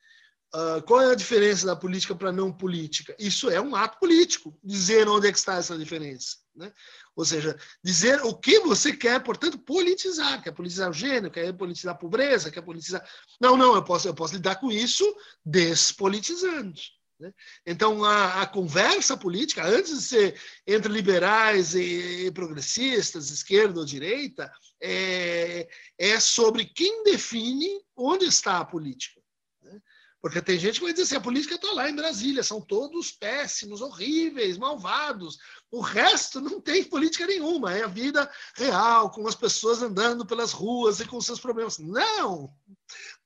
[0.55, 3.17] Uh, qual é a diferença da política para não política?
[3.19, 6.37] Isso é um ato político, dizer onde é que está essa diferença.
[6.55, 6.73] Né?
[7.17, 10.40] Ou seja, dizer o que você quer, portanto, politizar.
[10.43, 13.05] Quer politizar o gênero, quer politizar a pobreza, quer politizar.
[13.40, 15.05] Não, não, eu posso, eu posso lidar com isso
[15.45, 16.81] despolitizando.
[17.18, 17.33] Né?
[17.66, 23.87] Então, a, a, conversa política, antes de ser entre liberais e, e progressistas, esquerda ou
[23.87, 24.50] direita,
[24.83, 29.20] é, é, sobre quem define onde está a política.
[29.62, 29.81] Né?
[30.20, 33.12] Porque tem gente que vai dizer assim: a política está lá em Brasília, são todos
[33.12, 35.38] péssimos, horríveis, malvados.
[35.70, 40.53] O resto não tem política nenhuma, é a vida real, com as pessoas andando pelas
[40.53, 41.79] ruas e com seus problemas.
[41.79, 42.53] Não!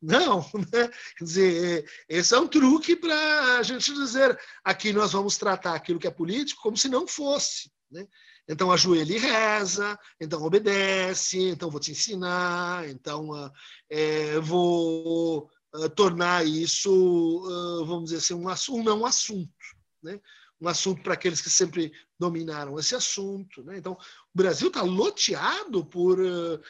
[0.01, 0.41] Não,
[0.73, 0.89] né?
[1.17, 5.99] Quer dizer, esse é um truque para a gente dizer aqui nós vamos tratar aquilo
[5.99, 7.71] que é político como se não fosse.
[7.91, 8.07] Né?
[8.49, 13.51] Então ajoelha e reza, então obedece, então vou te ensinar, então uh,
[13.91, 19.53] é, vou uh, tornar isso, uh, vamos dizer assim, um, um não assunto.
[20.03, 20.19] Né?
[20.61, 23.63] Um assunto para aqueles que sempre dominaram esse assunto.
[23.63, 23.79] Né?
[23.79, 23.99] Então, o
[24.35, 26.61] Brasil está loteado por é,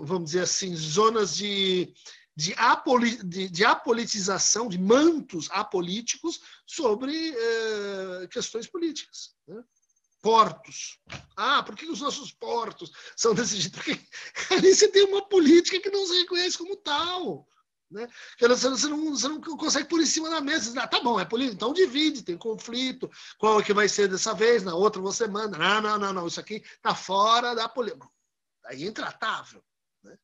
[0.00, 1.94] vamos dizer assim, zonas de,
[2.36, 9.34] de, apoli, de, de, apolitização, de mantos apolíticos sobre é, questões políticas.
[9.46, 9.62] Né?
[10.20, 10.98] Portos.
[11.36, 13.74] Ah, por que os nossos portos são desse jeito?
[13.74, 14.00] Porque
[14.50, 17.46] ali você tem uma política que não se reconhece como tal.
[17.90, 18.08] Né?
[18.40, 20.80] Você, não, você não consegue pôr em cima da mesa.
[20.80, 23.08] Ah, tá bom, é política, então divide, tem conflito.
[23.38, 24.64] Qual é que vai ser dessa vez?
[24.64, 25.58] Na outra você manda.
[25.58, 26.26] Não, não, não, não.
[26.26, 28.08] Isso aqui está fora da política
[28.66, 29.62] aí é intratável.
[30.02, 30.16] Né?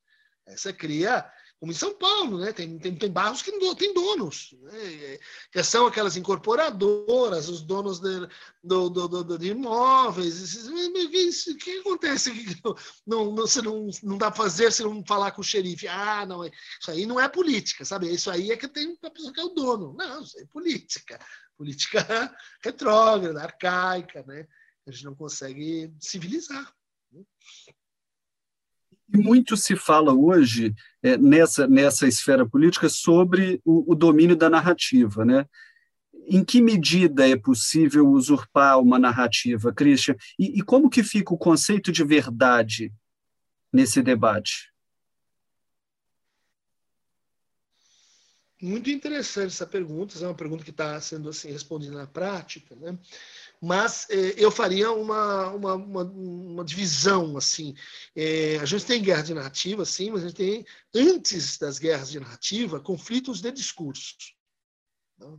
[0.48, 2.53] Você cria, como em São Paulo, né?
[2.53, 5.18] tem, tem, tem bairros que não tem donos, né?
[5.53, 8.29] que são aquelas incorporadoras, os donos de,
[8.62, 10.66] do, do, do, de imóveis.
[10.66, 12.31] O que acontece?
[13.07, 15.88] Não, não, você não, não dá para fazer se não falar com o xerife.
[15.88, 18.12] Ah, não, isso aí não é política, sabe?
[18.12, 19.94] Isso aí é que tem uma pessoa que é o dono.
[19.94, 21.18] Não, isso é política.
[21.57, 21.98] Política
[22.62, 24.46] retrógrada, arcaica, né?
[24.87, 26.72] A gente não consegue civilizar.
[27.12, 27.22] Né?
[29.12, 34.49] E muito se fala hoje, é, nessa, nessa esfera política, sobre o, o, domínio da
[34.49, 35.25] narrativa.
[35.25, 35.44] Né?
[36.29, 40.14] Em que medida é possível usurpar uma narrativa, Christian?
[40.38, 42.92] E, e como que fica o conceito de verdade
[43.73, 44.70] nesse debate?
[48.62, 52.99] Muito interessante essa pergunta, é uma pergunta que está sendo assim respondida na prática, né?
[53.61, 57.75] Mas eh, eu faria uma, uma, uma, uma divisão assim.
[58.16, 62.11] Eh, a gente tem guerra de narrativa, sim, mas a gente tem antes das guerras
[62.11, 64.35] de narrativa conflitos de discursos.
[65.18, 65.38] Né?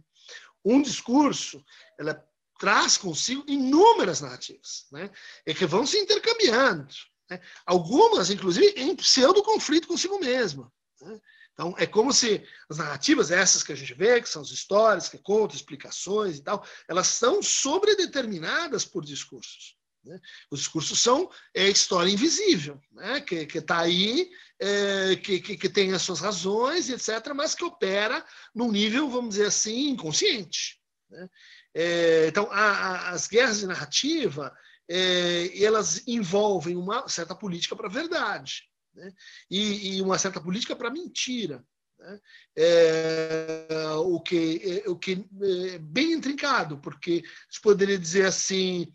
[0.63, 1.65] Um discurso,
[1.97, 2.23] ela
[2.59, 5.09] traz consigo inúmeras narrativas, né?
[5.47, 6.93] E que vão se intercambiando.
[7.27, 7.41] Né?
[7.65, 10.71] Algumas, inclusive, em pseudo-conflito consigo mesma.
[11.01, 11.19] Né?
[11.61, 15.07] Então, é como se as narrativas, essas que a gente vê, que são as histórias,
[15.07, 19.77] que contam explicações e tal, elas são sobredeterminadas por discursos.
[20.03, 20.19] Né?
[20.49, 23.21] Os discursos são é, história invisível, né?
[23.21, 28.25] que está aí, é, que, que, que, tem as suas razões, etc., mas que opera
[28.55, 30.81] num nível, vamos dizer assim, inconsciente.
[31.11, 31.29] Né?
[31.75, 34.51] É, então, a, a, as guerras de narrativa,
[34.89, 39.11] é, elas envolvem uma certa política para a verdade né?
[39.49, 41.63] e, e, uma certa política para mentira.
[41.99, 42.19] Né?
[42.57, 48.91] É, o que, é, o que é bem intrincado, porque se poderia dizer assim,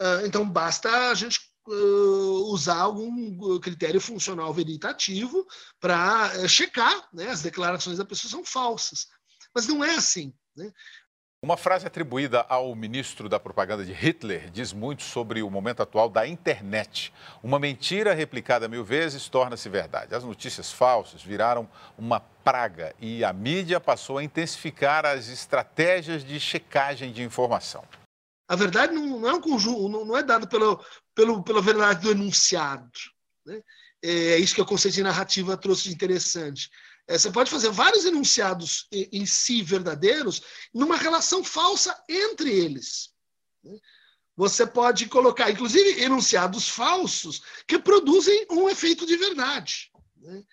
[0.00, 5.46] uh, então basta a gente uh, usar algum critério funcional veritativo
[5.78, 7.30] para uh, checar né?
[7.30, 9.06] as declarações da pessoa são falsas.
[9.54, 10.32] Mas não é assim.
[10.56, 10.70] Né?
[11.42, 16.10] Uma frase atribuída ao ministro da propaganda de Hitler diz muito sobre o momento atual
[16.10, 17.14] da internet.
[17.42, 20.14] Uma mentira replicada mil vezes torna-se verdade.
[20.14, 26.38] As notícias falsas viraram uma praga e a mídia passou a intensificar as estratégias de
[26.38, 27.84] checagem de informação.
[28.46, 32.90] A verdade não é um conjunto, não é dado pelo, pelo, pela verdade do enunciado.
[33.46, 33.62] Né?
[34.02, 36.70] É isso que o conceito de narrativa trouxe de interessante.
[37.10, 40.42] É, você pode fazer vários enunciados em si verdadeiros
[40.72, 43.10] numa relação falsa entre eles.
[43.64, 43.76] Né?
[44.36, 49.90] Você pode colocar, inclusive, enunciados falsos que produzem um efeito de verdade.
[50.18, 50.44] Né?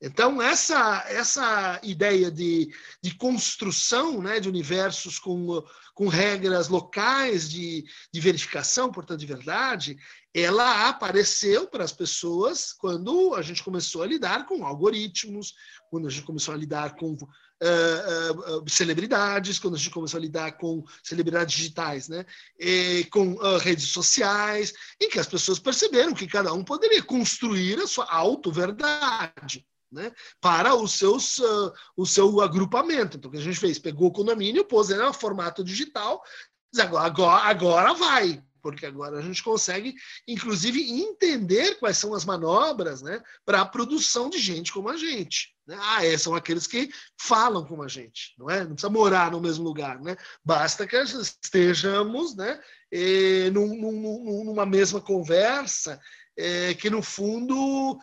[0.00, 2.72] Então, essa, essa ideia de,
[3.02, 9.98] de construção né, de universos com, com regras locais de, de verificação, portanto, de verdade,
[10.34, 15.54] ela apareceu para as pessoas quando a gente começou a lidar com algoritmos,
[15.88, 20.20] quando a gente começou a lidar com uh, uh, celebridades, quando a gente começou a
[20.20, 22.26] lidar com celebridades digitais, né?
[22.58, 27.78] E com uh, redes sociais, em que as pessoas perceberam que cada um poderia construir
[27.78, 29.64] a sua auto-verdade.
[29.92, 31.40] Né, para os seus,
[31.96, 33.16] o seu agrupamento.
[33.16, 33.78] Então, o que a gente fez?
[33.78, 36.20] Pegou o condomínio, pôs ele no formato digital,
[36.96, 39.94] agora, agora vai porque agora a gente consegue,
[40.26, 45.54] inclusive, entender quais são as manobras né, para a produção de gente como a gente.
[45.66, 45.76] Né?
[45.78, 46.88] Ah, é, são aqueles que
[47.20, 48.60] falam como a gente, não é?
[48.60, 50.16] Não precisa morar no mesmo lugar, né?
[50.42, 52.58] Basta que estejamos né,
[52.90, 56.00] e, num, num, numa mesma conversa
[56.36, 57.98] é, que, no fundo,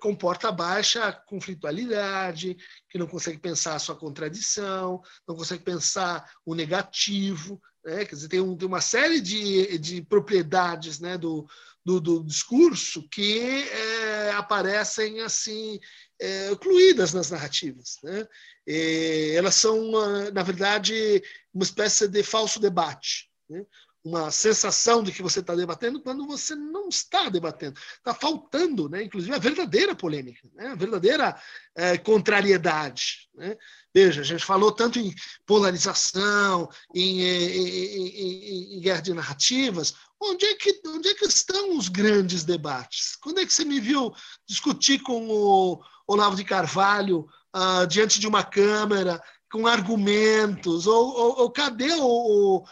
[0.00, 2.56] comporta baixa conflitualidade,
[2.90, 8.04] que não consegue pensar a sua contradição, não consegue pensar o negativo, né?
[8.04, 11.48] Quer dizer, tem, um, tem uma série de, de propriedades né, do,
[11.84, 15.78] do, do discurso que é, aparecem assim
[16.20, 17.98] é, incluídas nas narrativas.
[18.02, 18.26] Né?
[18.66, 19.92] E elas são,
[20.32, 21.22] na verdade,
[21.54, 23.30] uma espécie de falso debate.
[23.48, 23.64] Né?
[24.06, 27.76] Uma sensação de que você está debatendo quando você não está debatendo.
[27.98, 31.36] Está faltando, né, inclusive, a verdadeira polêmica, né, a verdadeira
[31.74, 33.28] é, contrariedade.
[33.34, 33.56] Né?
[33.92, 35.12] Veja, a gente falou tanto em
[35.44, 39.94] polarização, em, em, em, em, guerra de narrativas.
[40.22, 43.16] Onde é, que, onde é que estão os grandes debates?
[43.16, 44.14] Quando é que você me viu
[44.48, 50.86] discutir com o Olavo de Carvalho uh, diante de uma câmera com argumentos?
[50.86, 52.64] Ou, ou, ou cadê o,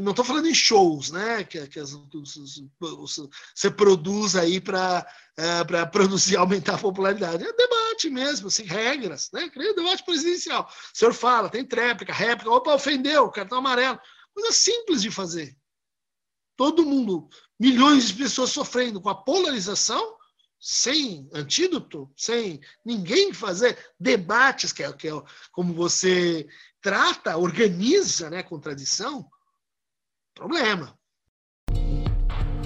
[0.00, 1.42] não estou falando em shows, né?
[1.44, 1.92] Que, que as,
[3.54, 7.44] você produz aí para é, produzir, aumentar a popularidade.
[7.44, 9.48] É debate mesmo, assim, regras, né?
[9.48, 10.68] Cria debate presidencial.
[10.94, 13.98] O senhor fala, tem tréplica, réplica, opa, ofendeu, cartão amarelo.
[14.34, 15.56] Coisa simples de fazer.
[16.56, 20.16] Todo mundo, milhões de pessoas sofrendo com a polarização,
[20.60, 26.46] sem antídoto, sem ninguém fazer debates, que é, que é como você
[26.82, 29.26] trata, organiza né, a contradição,
[30.40, 30.94] problema.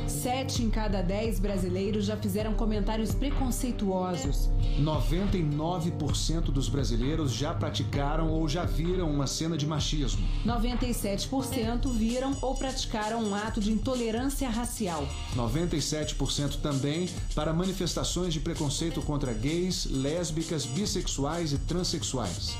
[0.06, 4.48] Sete em cada dez brasileiros já fizeram comentários preconceituosos.
[4.78, 10.26] 99% dos brasileiros já praticaram ou já viram uma cena de machismo.
[10.46, 15.06] 97% viram ou praticaram um ato de intolerância racial.
[15.36, 22.56] 97% também para manifestações de preconceito contra gays, lésbicas, bissexuais e transexuais.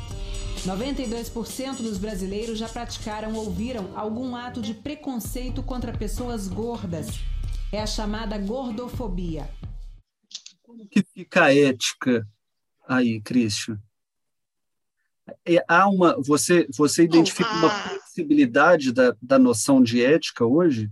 [0.63, 7.09] 92% dos brasileiros já praticaram ou viram algum ato de preconceito contra pessoas gordas.
[7.73, 9.49] É a chamada gordofobia.
[10.63, 12.27] Como que fica a ética
[12.89, 13.81] aí, Christian?
[15.45, 20.91] É, há uma, você, você identifica uma flexibilidade da, da noção de ética hoje?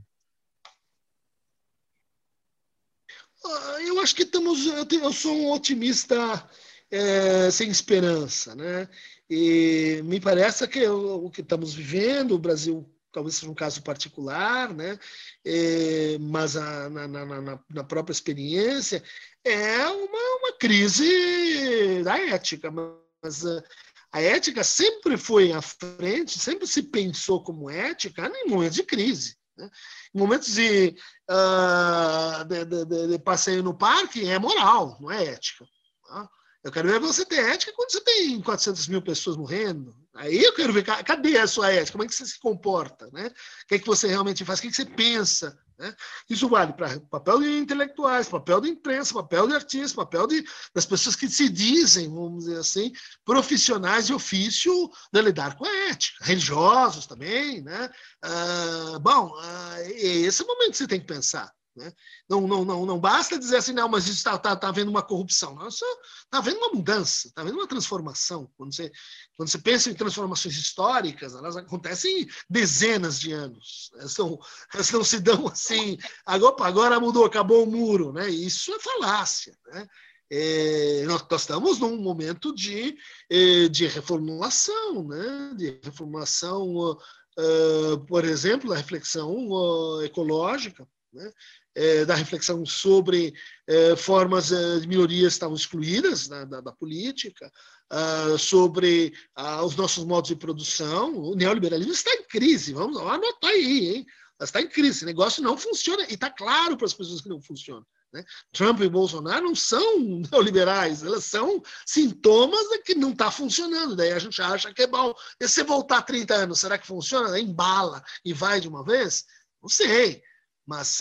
[3.45, 4.67] Ah, eu acho que estamos.
[4.67, 6.49] Eu, tenho, eu sou um otimista
[6.91, 8.89] é, sem esperança, né?
[9.35, 13.83] E me parece que o, o que estamos vivendo, o Brasil talvez seja um caso
[13.83, 14.99] particular, né?
[15.43, 19.03] É, mas a, na, na, na, na, própria experiência
[19.43, 22.71] é uma, uma crise da ética.
[22.71, 23.65] Mas a,
[24.13, 29.39] a ética sempre foi à frente, sempre se pensou como ética em momentos de crise.
[29.57, 29.71] Né?
[30.15, 30.95] Em momentos de,
[31.31, 35.65] uh, de, de, de, passeio no parque é moral, não é ética.
[36.07, 36.29] Tá?
[36.65, 39.97] Eu quero ver você ter ética quando você tem 400 mil pessoas morrendo.
[40.15, 41.93] Aí eu quero ver, cadê a sua ética?
[41.93, 43.09] Como é que você se comporta?
[43.13, 43.27] Né?
[43.27, 44.59] O que é que você realmente faz?
[44.59, 45.59] O que, é que você pensa?
[45.77, 45.93] Né?
[46.31, 50.87] Isso vale para papel de intelectuais, papel de imprensa, papel de artistas, papel de, das
[50.87, 52.93] pessoas que se dizem, vamos dizer assim,
[53.25, 57.61] profissionais de ofício de lidar com a ética, religiosos também.
[57.63, 57.91] Né?
[58.23, 61.53] Ah, bom, ah, esse é o momento que você tem que pensar.
[61.75, 61.91] Né?
[62.29, 65.55] Não, não, não, não basta dizer assim, não, mas está tá, tá havendo uma corrupção.
[65.55, 65.87] Não, está
[66.31, 68.51] havendo uma mudança, está havendo uma transformação.
[68.57, 68.93] Quando você,
[69.37, 73.91] quando você pensa em transformações históricas, elas acontecem dezenas de anos.
[73.95, 74.39] Elas não,
[74.75, 75.97] elas não se dão assim,
[76.27, 78.13] agora, agora mudou, acabou o muro.
[78.13, 78.29] Né?
[78.29, 79.57] Isso é falácia.
[79.69, 79.87] Né?
[80.31, 82.97] É, nós, nós, estamos num momento de,
[83.31, 85.55] é, de reformulação, né?
[85.57, 86.93] de reformulação,
[87.39, 90.87] uh, por exemplo, da reflexão uh, ecológica.
[91.13, 91.31] Né?
[91.75, 93.35] É, da reflexão sobre
[93.67, 97.51] é, formas é, de minorias que estavam excluídas da, política,
[97.93, 101.15] uh, sobre uh, os nossos modos de produção.
[101.17, 104.07] O neoliberalismo está em crise, vamos anotar aí, hein?
[104.41, 107.41] Está em crise, esse negócio não funciona, e está claro para as pessoas que não
[107.41, 107.87] funciona.
[108.13, 108.25] Né?
[108.53, 109.99] Trump e Bolsonaro não são
[110.31, 113.95] neoliberais, elas são sintomas de que não está funcionando.
[113.95, 115.15] Daí a gente acha que é bom.
[115.41, 117.39] E se voltar 30 anos, será que funciona?
[117.39, 119.25] Embala e vai de uma vez?
[119.63, 120.23] Não sei.
[120.67, 121.01] Mas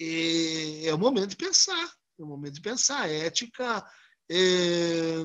[0.00, 3.02] é, o momento de pensar, é o momento de pensar.
[3.02, 3.84] A ética,
[4.28, 5.16] é,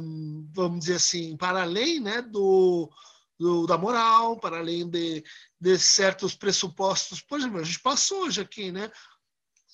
[0.51, 2.91] vamos dizer assim, para além né, do,
[3.37, 5.23] do, da moral, para além de,
[5.59, 7.21] de certos pressupostos.
[7.21, 8.91] Por exemplo, a gente passou hoje aqui, né?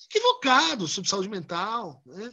[0.08, 2.32] Equivocados sobre saúde mental, né?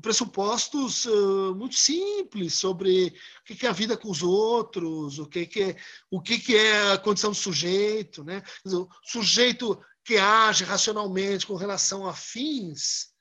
[0.00, 5.48] pressupostos uh, muito simples sobre o que é a vida com os outros, o que
[5.62, 5.76] é,
[6.10, 8.24] o que é a condição do sujeito.
[8.24, 8.42] Né?
[8.64, 13.12] O sujeito que age racionalmente com relação a fins,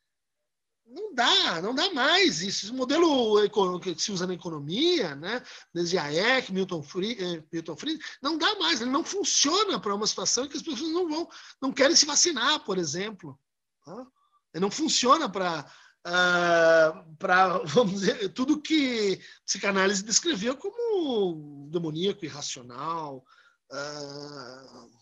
[0.85, 2.71] não dá, não dá mais isso.
[2.71, 5.41] O modelo que se usa na economia, né,
[5.73, 10.05] desde Hayek, Milton Friedman, eh, Milton Friedman, não dá mais, ele não funciona para uma
[10.05, 11.29] situação em que as pessoas não vão,
[11.61, 13.39] não querem se vacinar, por exemplo.
[13.85, 14.05] Tá?
[14.53, 15.65] Ele não funciona para
[16.07, 23.23] uh, para vamos dizer tudo que psicanálise descreveu como demoníaco, irracional,
[23.71, 25.00] uh,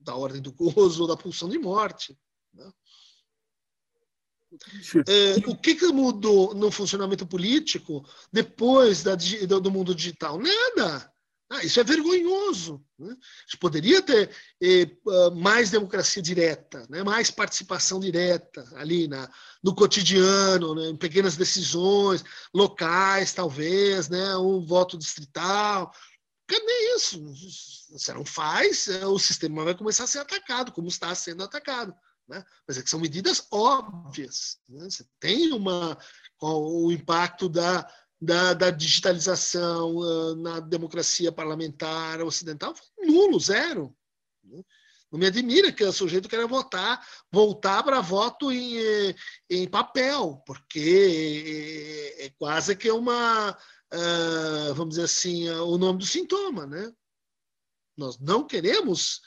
[0.00, 2.18] da ordem do gozo ou da pulsão de morte.
[2.52, 2.72] Né?
[5.06, 10.38] É, o que, que, mudou no funcionamento político depois da, do mundo digital?
[10.38, 11.12] Nada.
[11.52, 12.80] Ah, isso é vergonhoso.
[12.96, 13.10] Né?
[13.10, 14.30] A gente poderia ter
[14.62, 14.86] eh,
[15.34, 17.02] mais democracia direta, né?
[17.02, 19.28] mais participação direta ali na,
[19.60, 20.90] no cotidiano, né?
[20.90, 22.24] em pequenas decisões
[22.54, 24.36] locais, talvez, né?
[24.36, 25.92] um voto distrital,
[26.50, 27.22] Cadê isso?
[27.92, 31.94] Você não faz, é, o sistema vai começar a ser atacado, como está sendo atacado.
[32.28, 32.44] Né?
[32.66, 34.58] Mas é que são medidas óbvias.
[34.68, 34.90] Né?
[34.90, 35.96] Você tem uma,
[36.40, 37.88] o impacto da,
[38.20, 43.96] da, da digitalização uh, na democracia parlamentar ocidental nulo, zero.
[44.42, 44.60] Né?
[45.12, 49.14] Não me admira que o sujeito queira votar, voltar para voto em, eh,
[49.48, 53.56] em papel, porque é, é quase que uma
[53.92, 56.92] uh, vamos dizer assim, uh, o nome do sintoma, né?
[57.96, 59.20] Nós não queremos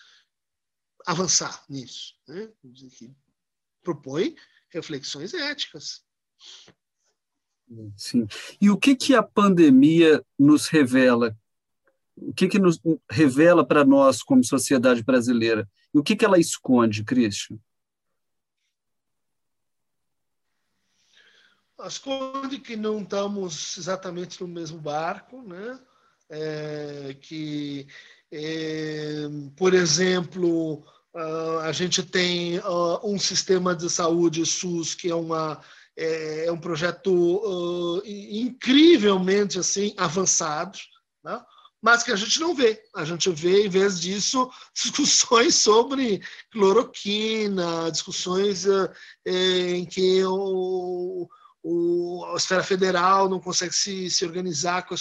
[1.05, 2.49] avançar nisso, né?
[3.81, 4.35] propõe
[4.69, 6.03] reflexões éticas.
[7.97, 8.27] Sim.
[8.59, 11.37] E o que que a pandemia nos revela?
[12.15, 15.69] O que que nos revela para nós como sociedade brasileira?
[15.93, 17.59] E o que que ela esconde, Cristian?
[21.87, 25.79] Esconde que não estamos exatamente no mesmo barco, né?
[26.29, 27.87] É, que,
[28.31, 35.15] é, por exemplo, uh, a gente tem uh, um sistema de saúde SUS que é
[35.15, 35.61] uma
[35.95, 40.79] é, é um projeto uh, incrivelmente assim avançado,
[41.23, 41.39] né?
[41.79, 42.81] mas que a gente não vê.
[42.95, 46.21] A gente vê, em vez disso, discussões sobre
[46.51, 48.65] cloroquina, discussões
[49.25, 51.29] em que o
[51.63, 54.97] o, a esfera federal não consegue se, se organizar com a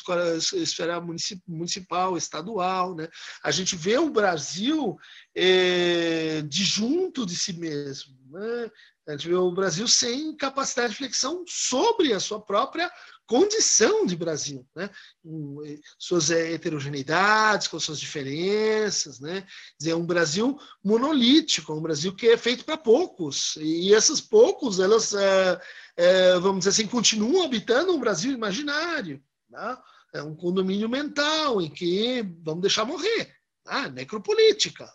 [0.55, 1.01] esfera
[1.47, 2.95] municipal, estadual.
[2.95, 3.09] Né?
[3.43, 4.97] A gente vê o Brasil
[5.35, 8.17] é, disjunto de si mesmo.
[8.31, 8.71] Né?
[9.09, 12.89] A gente vê o Brasil sem capacidade de reflexão sobre a sua própria
[13.33, 14.91] condição de Brasil, né?
[15.99, 19.47] suas heterogeneidades, com suas diferenças, né?
[19.87, 25.15] é um Brasil monolítico, um Brasil que é feito para poucos e esses poucos elas
[25.15, 25.59] é,
[25.97, 29.19] é, vamos dizer assim continuam habitando um Brasil imaginário,
[29.49, 29.79] né?
[30.13, 33.89] é um condomínio mental em que vamos deixar morrer, né?
[33.95, 34.93] necropolítica.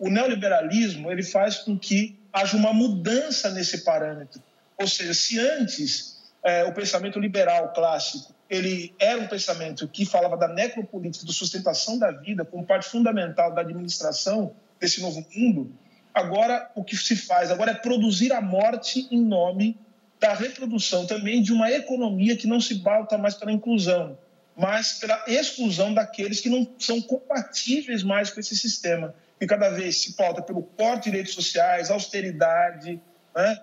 [0.00, 4.42] O neoliberalismo ele faz com que haja uma mudança nesse parâmetro,
[4.76, 10.36] ou seja, se antes é, o pensamento liberal clássico ele era um pensamento que falava
[10.36, 15.72] da necropolítica, da sustentação da vida como parte fundamental da administração desse novo mundo,
[16.12, 19.78] agora o que se faz agora é produzir a morte em nome
[20.20, 24.18] da reprodução também de uma economia que não se balta mais pela inclusão,
[24.54, 30.02] mas pela exclusão daqueles que não são compatíveis mais com esse sistema, que cada vez
[30.02, 33.00] se pauta pelo corte de direitos sociais, austeridade,
[33.34, 33.62] né?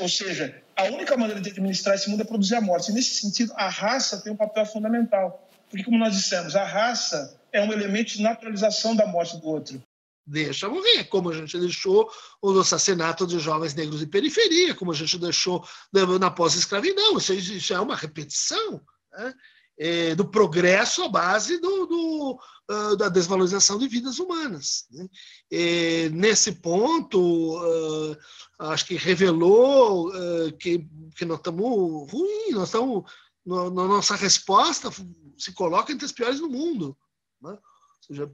[0.00, 2.92] ou seja, a única maneira de administrar esse mundo é produzir a morte.
[2.92, 5.50] E, nesse sentido, a raça tem um papel fundamental.
[5.68, 9.82] Porque, como nós dissemos, a raça é um elemento de naturalização da morte do outro.
[10.24, 12.08] Deixa morrer, como a gente deixou
[12.40, 15.66] o assassinato de jovens negros de periferia, como a gente deixou
[16.20, 17.18] na pós-escravidão.
[17.18, 18.80] Isso, isso, é uma repetição
[19.12, 19.34] né?
[19.78, 24.86] É, do progresso à base do, do uh, da desvalorização de vidas humanas.
[24.90, 25.08] Né?
[25.50, 28.16] É, nesse ponto, uh,
[28.58, 33.10] acho que revelou uh, que, que nós estamos ruins, nós estamos.
[33.46, 34.90] No, no, nossa resposta
[35.38, 36.94] se coloca entre as piores do mundo.
[37.40, 37.52] Né?
[37.52, 37.58] Ou
[38.02, 38.30] seja,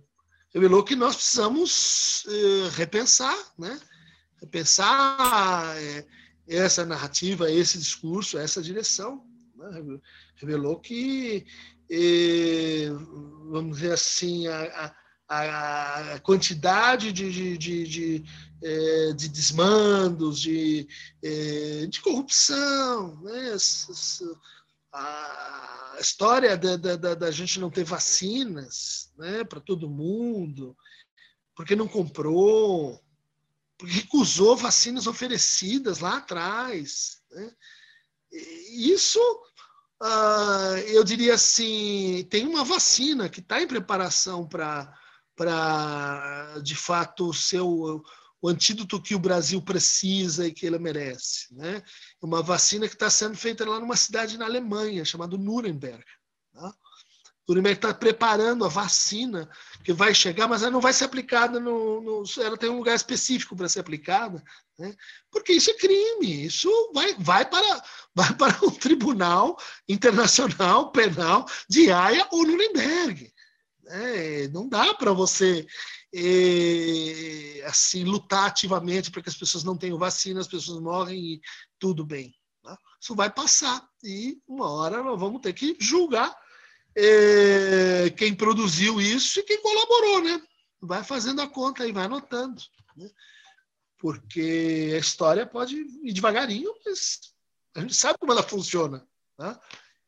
[0.52, 3.78] revelou que nós precisamos uh, repensar, né?
[4.40, 6.06] repensar uh,
[6.48, 9.24] essa narrativa, esse discurso, essa direção.
[9.54, 10.00] Né?
[10.44, 11.46] Revelou que,
[11.90, 12.88] eh,
[13.50, 14.94] vamos dizer assim, a, a
[15.28, 18.24] a quantidade de, de, de, de,
[18.62, 20.86] é, de desmandos, de,
[21.22, 23.56] é, de corrupção, né?
[24.92, 29.44] a história da, da, da gente não ter vacinas né?
[29.44, 30.76] para todo mundo,
[31.56, 33.02] porque não comprou,
[33.78, 37.22] porque recusou vacinas oferecidas lá atrás.
[37.30, 37.52] Né?
[38.70, 39.18] Isso,
[40.04, 44.92] uh, eu diria assim, tem uma vacina que está em preparação para
[45.36, 48.02] para, de fato, ser o,
[48.40, 51.52] o antídoto que o Brasil precisa e que ele merece.
[51.54, 51.82] Né?
[52.22, 56.04] Uma vacina que está sendo feita lá numa cidade na Alemanha, chamada Nuremberg.
[56.52, 56.74] Tá?
[57.46, 59.48] Nuremberg está preparando a vacina
[59.84, 62.00] que vai chegar, mas ela não vai ser aplicada no.
[62.00, 64.42] no ela tem um lugar específico para ser aplicada,
[64.78, 64.94] né?
[65.30, 66.46] porque isso é crime.
[66.46, 67.84] Isso vai, vai, para,
[68.14, 73.30] vai para um tribunal internacional penal de Haia ou Nuremberg.
[73.86, 75.66] É, não dá para você
[76.14, 81.40] é, assim lutar ativamente para que as pessoas não tenham vacina, as pessoas morrem e
[81.78, 82.34] tudo bem.
[82.62, 82.78] Tá?
[82.98, 86.34] Isso vai passar e uma hora nós vamos ter que julgar
[86.96, 90.42] é, quem produziu isso e quem colaborou, né?
[90.80, 92.62] Vai fazendo a conta e vai anotando,
[92.96, 93.10] né?
[93.98, 97.20] porque a história pode ir devagarinho, mas
[97.74, 99.06] a gente sabe como ela funciona.
[99.36, 99.58] Tá?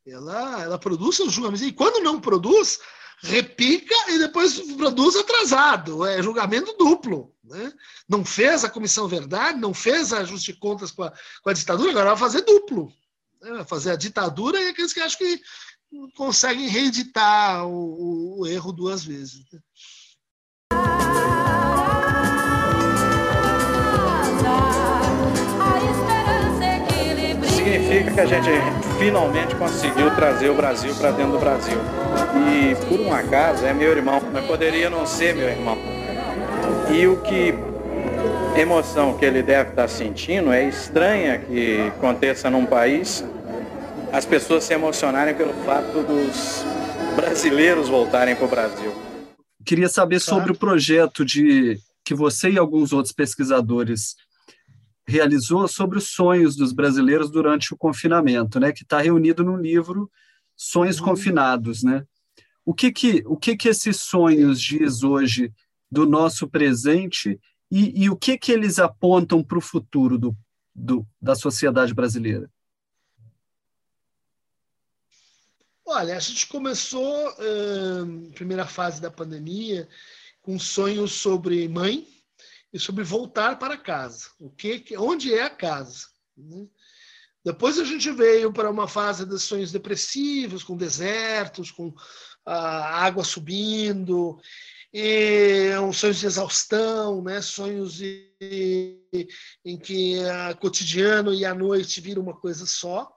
[0.07, 2.78] Ela, ela produz seus julgamentos e quando não produz,
[3.22, 7.34] repica e depois produz atrasado, é julgamento duplo.
[7.43, 7.72] Né?
[8.09, 11.12] Não fez a comissão verdade, não fez ajuste de contas com a,
[11.43, 12.93] com a ditadura, agora vai fazer duplo.
[13.41, 13.51] Né?
[13.53, 15.41] Vai fazer a ditadura e aqueles que acham que
[16.14, 19.44] conseguem reeditar o, o erro duas vezes.
[19.53, 19.61] Né?
[27.66, 28.51] significa que a gente
[28.99, 31.78] finalmente conseguiu trazer o Brasil para dentro do Brasil.
[32.49, 35.76] E por um acaso é meu irmão, mas poderia não ser meu irmão.
[36.90, 37.55] E o que
[38.57, 43.24] emoção que ele deve estar sentindo é estranha que aconteça num país
[44.12, 46.64] as pessoas se emocionarem pelo fato dos
[47.14, 48.92] brasileiros voltarem para o Brasil.
[49.64, 54.14] Queria saber sobre o projeto de que você e alguns outros pesquisadores
[55.07, 60.11] realizou sobre os sonhos dos brasileiros durante o confinamento, né, que está reunido no livro
[60.57, 61.04] Sonhos uhum.
[61.04, 62.04] Confinados, né?
[62.64, 65.52] O que que o que que esses sonhos diz hoje
[65.90, 67.38] do nosso presente
[67.70, 70.34] e, e o que que eles apontam para o futuro do,
[70.74, 72.50] do, da sociedade brasileira?
[75.87, 79.89] Olha, a gente começou uh, primeira fase da pandemia
[80.43, 82.07] com sonhos sobre mãe,
[82.72, 84.30] e sobre voltar para casa.
[84.39, 86.07] O que, onde é a casa?
[86.37, 86.66] Né?
[87.45, 91.95] Depois a gente veio para uma fase de sonhos depressivos, com desertos, com
[92.45, 94.39] a água subindo,
[94.93, 97.41] e um sonhos de exaustão, né?
[97.41, 99.01] sonhos de,
[99.64, 100.18] em que
[100.53, 103.11] o cotidiano e a noite viram uma coisa só.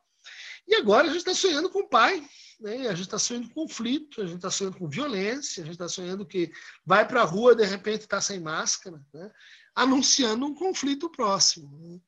[0.68, 2.24] E agora a gente está sonhando com o pai,
[2.60, 2.88] né?
[2.88, 5.88] a gente está sonhando com conflito, a gente está sonhando com violência, a gente está
[5.88, 6.52] sonhando que
[6.86, 9.32] vai para a rua de repente está sem máscara, né?
[9.74, 12.02] anunciando um conflito próximo.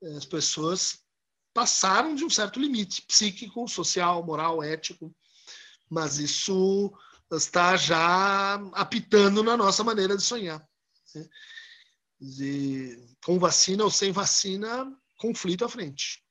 [0.00, 0.16] Né?
[0.16, 1.02] As pessoas
[1.52, 5.14] passaram de um certo limite psíquico, social, moral, ético,
[5.88, 6.92] mas isso
[7.32, 10.66] está já apitando na nossa maneira de sonhar.
[11.14, 11.28] Né?
[13.22, 16.23] com vacina ou sem vacina, conflito à frente.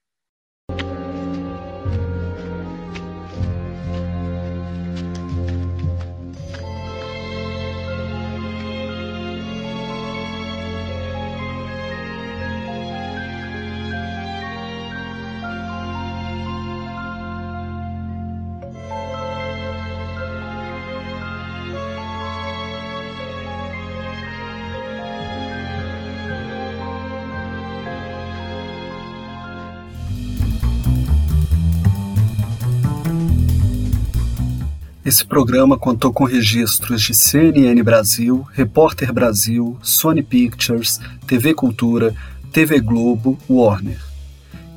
[35.06, 40.98] Esse programa contou com registros de CNN Brasil, Repórter Brasil, Sony Pictures,
[41.28, 42.16] TV Cultura,
[42.54, 44.00] TV Globo, Warner.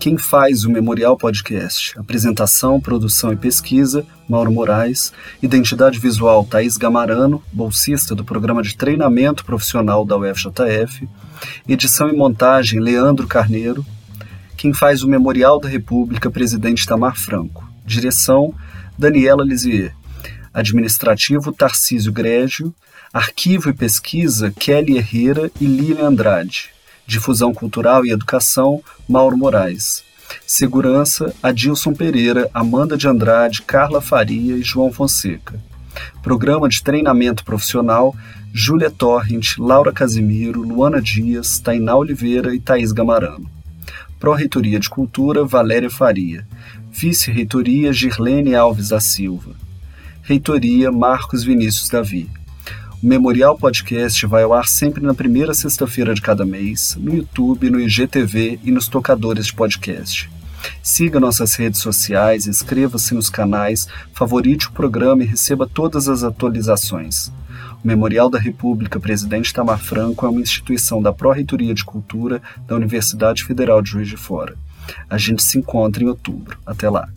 [0.01, 1.97] Quem faz o Memorial Podcast?
[1.97, 5.13] Apresentação, produção e pesquisa, Mauro Moraes.
[5.41, 11.09] Identidade visual, Thaís Gamarano, bolsista do programa de treinamento profissional da UFJF.
[11.69, 13.87] Edição e montagem, Leandro Carneiro.
[14.57, 17.65] Quem faz o Memorial da República, Presidente Tamar Franco.
[17.85, 18.53] Direção,
[18.99, 19.95] Daniela Lisier.
[20.57, 22.75] Administrativo Tarcísio Grégio,
[23.13, 26.71] Arquivo e Pesquisa Kelly Herrera e Lilian Andrade,
[27.07, 30.03] Difusão Cultural e Educação Mauro Moraes,
[30.47, 35.61] Segurança Adilson Pereira, Amanda de Andrade, Carla Faria e João Fonseca.
[36.23, 38.17] Programa de Treinamento Profissional
[38.51, 43.51] Júlia Torrent, Laura Casimiro, Luana Dias, Tainá Oliveira e Thaís Gamarano.
[44.19, 46.49] Pró-Reitoria de Cultura Valéria Faria.
[46.91, 49.66] Vice-Reitoria Girlene Alves da Silva.
[50.27, 52.29] Reitoria Marcos Vinícius Davi.
[53.01, 57.71] O Memorial Podcast vai ao ar sempre na primeira sexta-feira de cada mês, no YouTube,
[57.71, 60.29] no IGTV e nos tocadores de podcast.
[60.83, 67.29] Siga nossas redes sociais, inscreva-se nos canais, favorite o programa e receba todas as atualizações.
[67.85, 72.75] O Memorial da República Presidente Tamar Franco é uma instituição da Pró-Reitoria de Cultura da
[72.75, 74.57] Universidade Federal de Juiz de Fora.
[75.09, 76.59] A gente se encontra em outubro.
[76.67, 77.09] Até lá!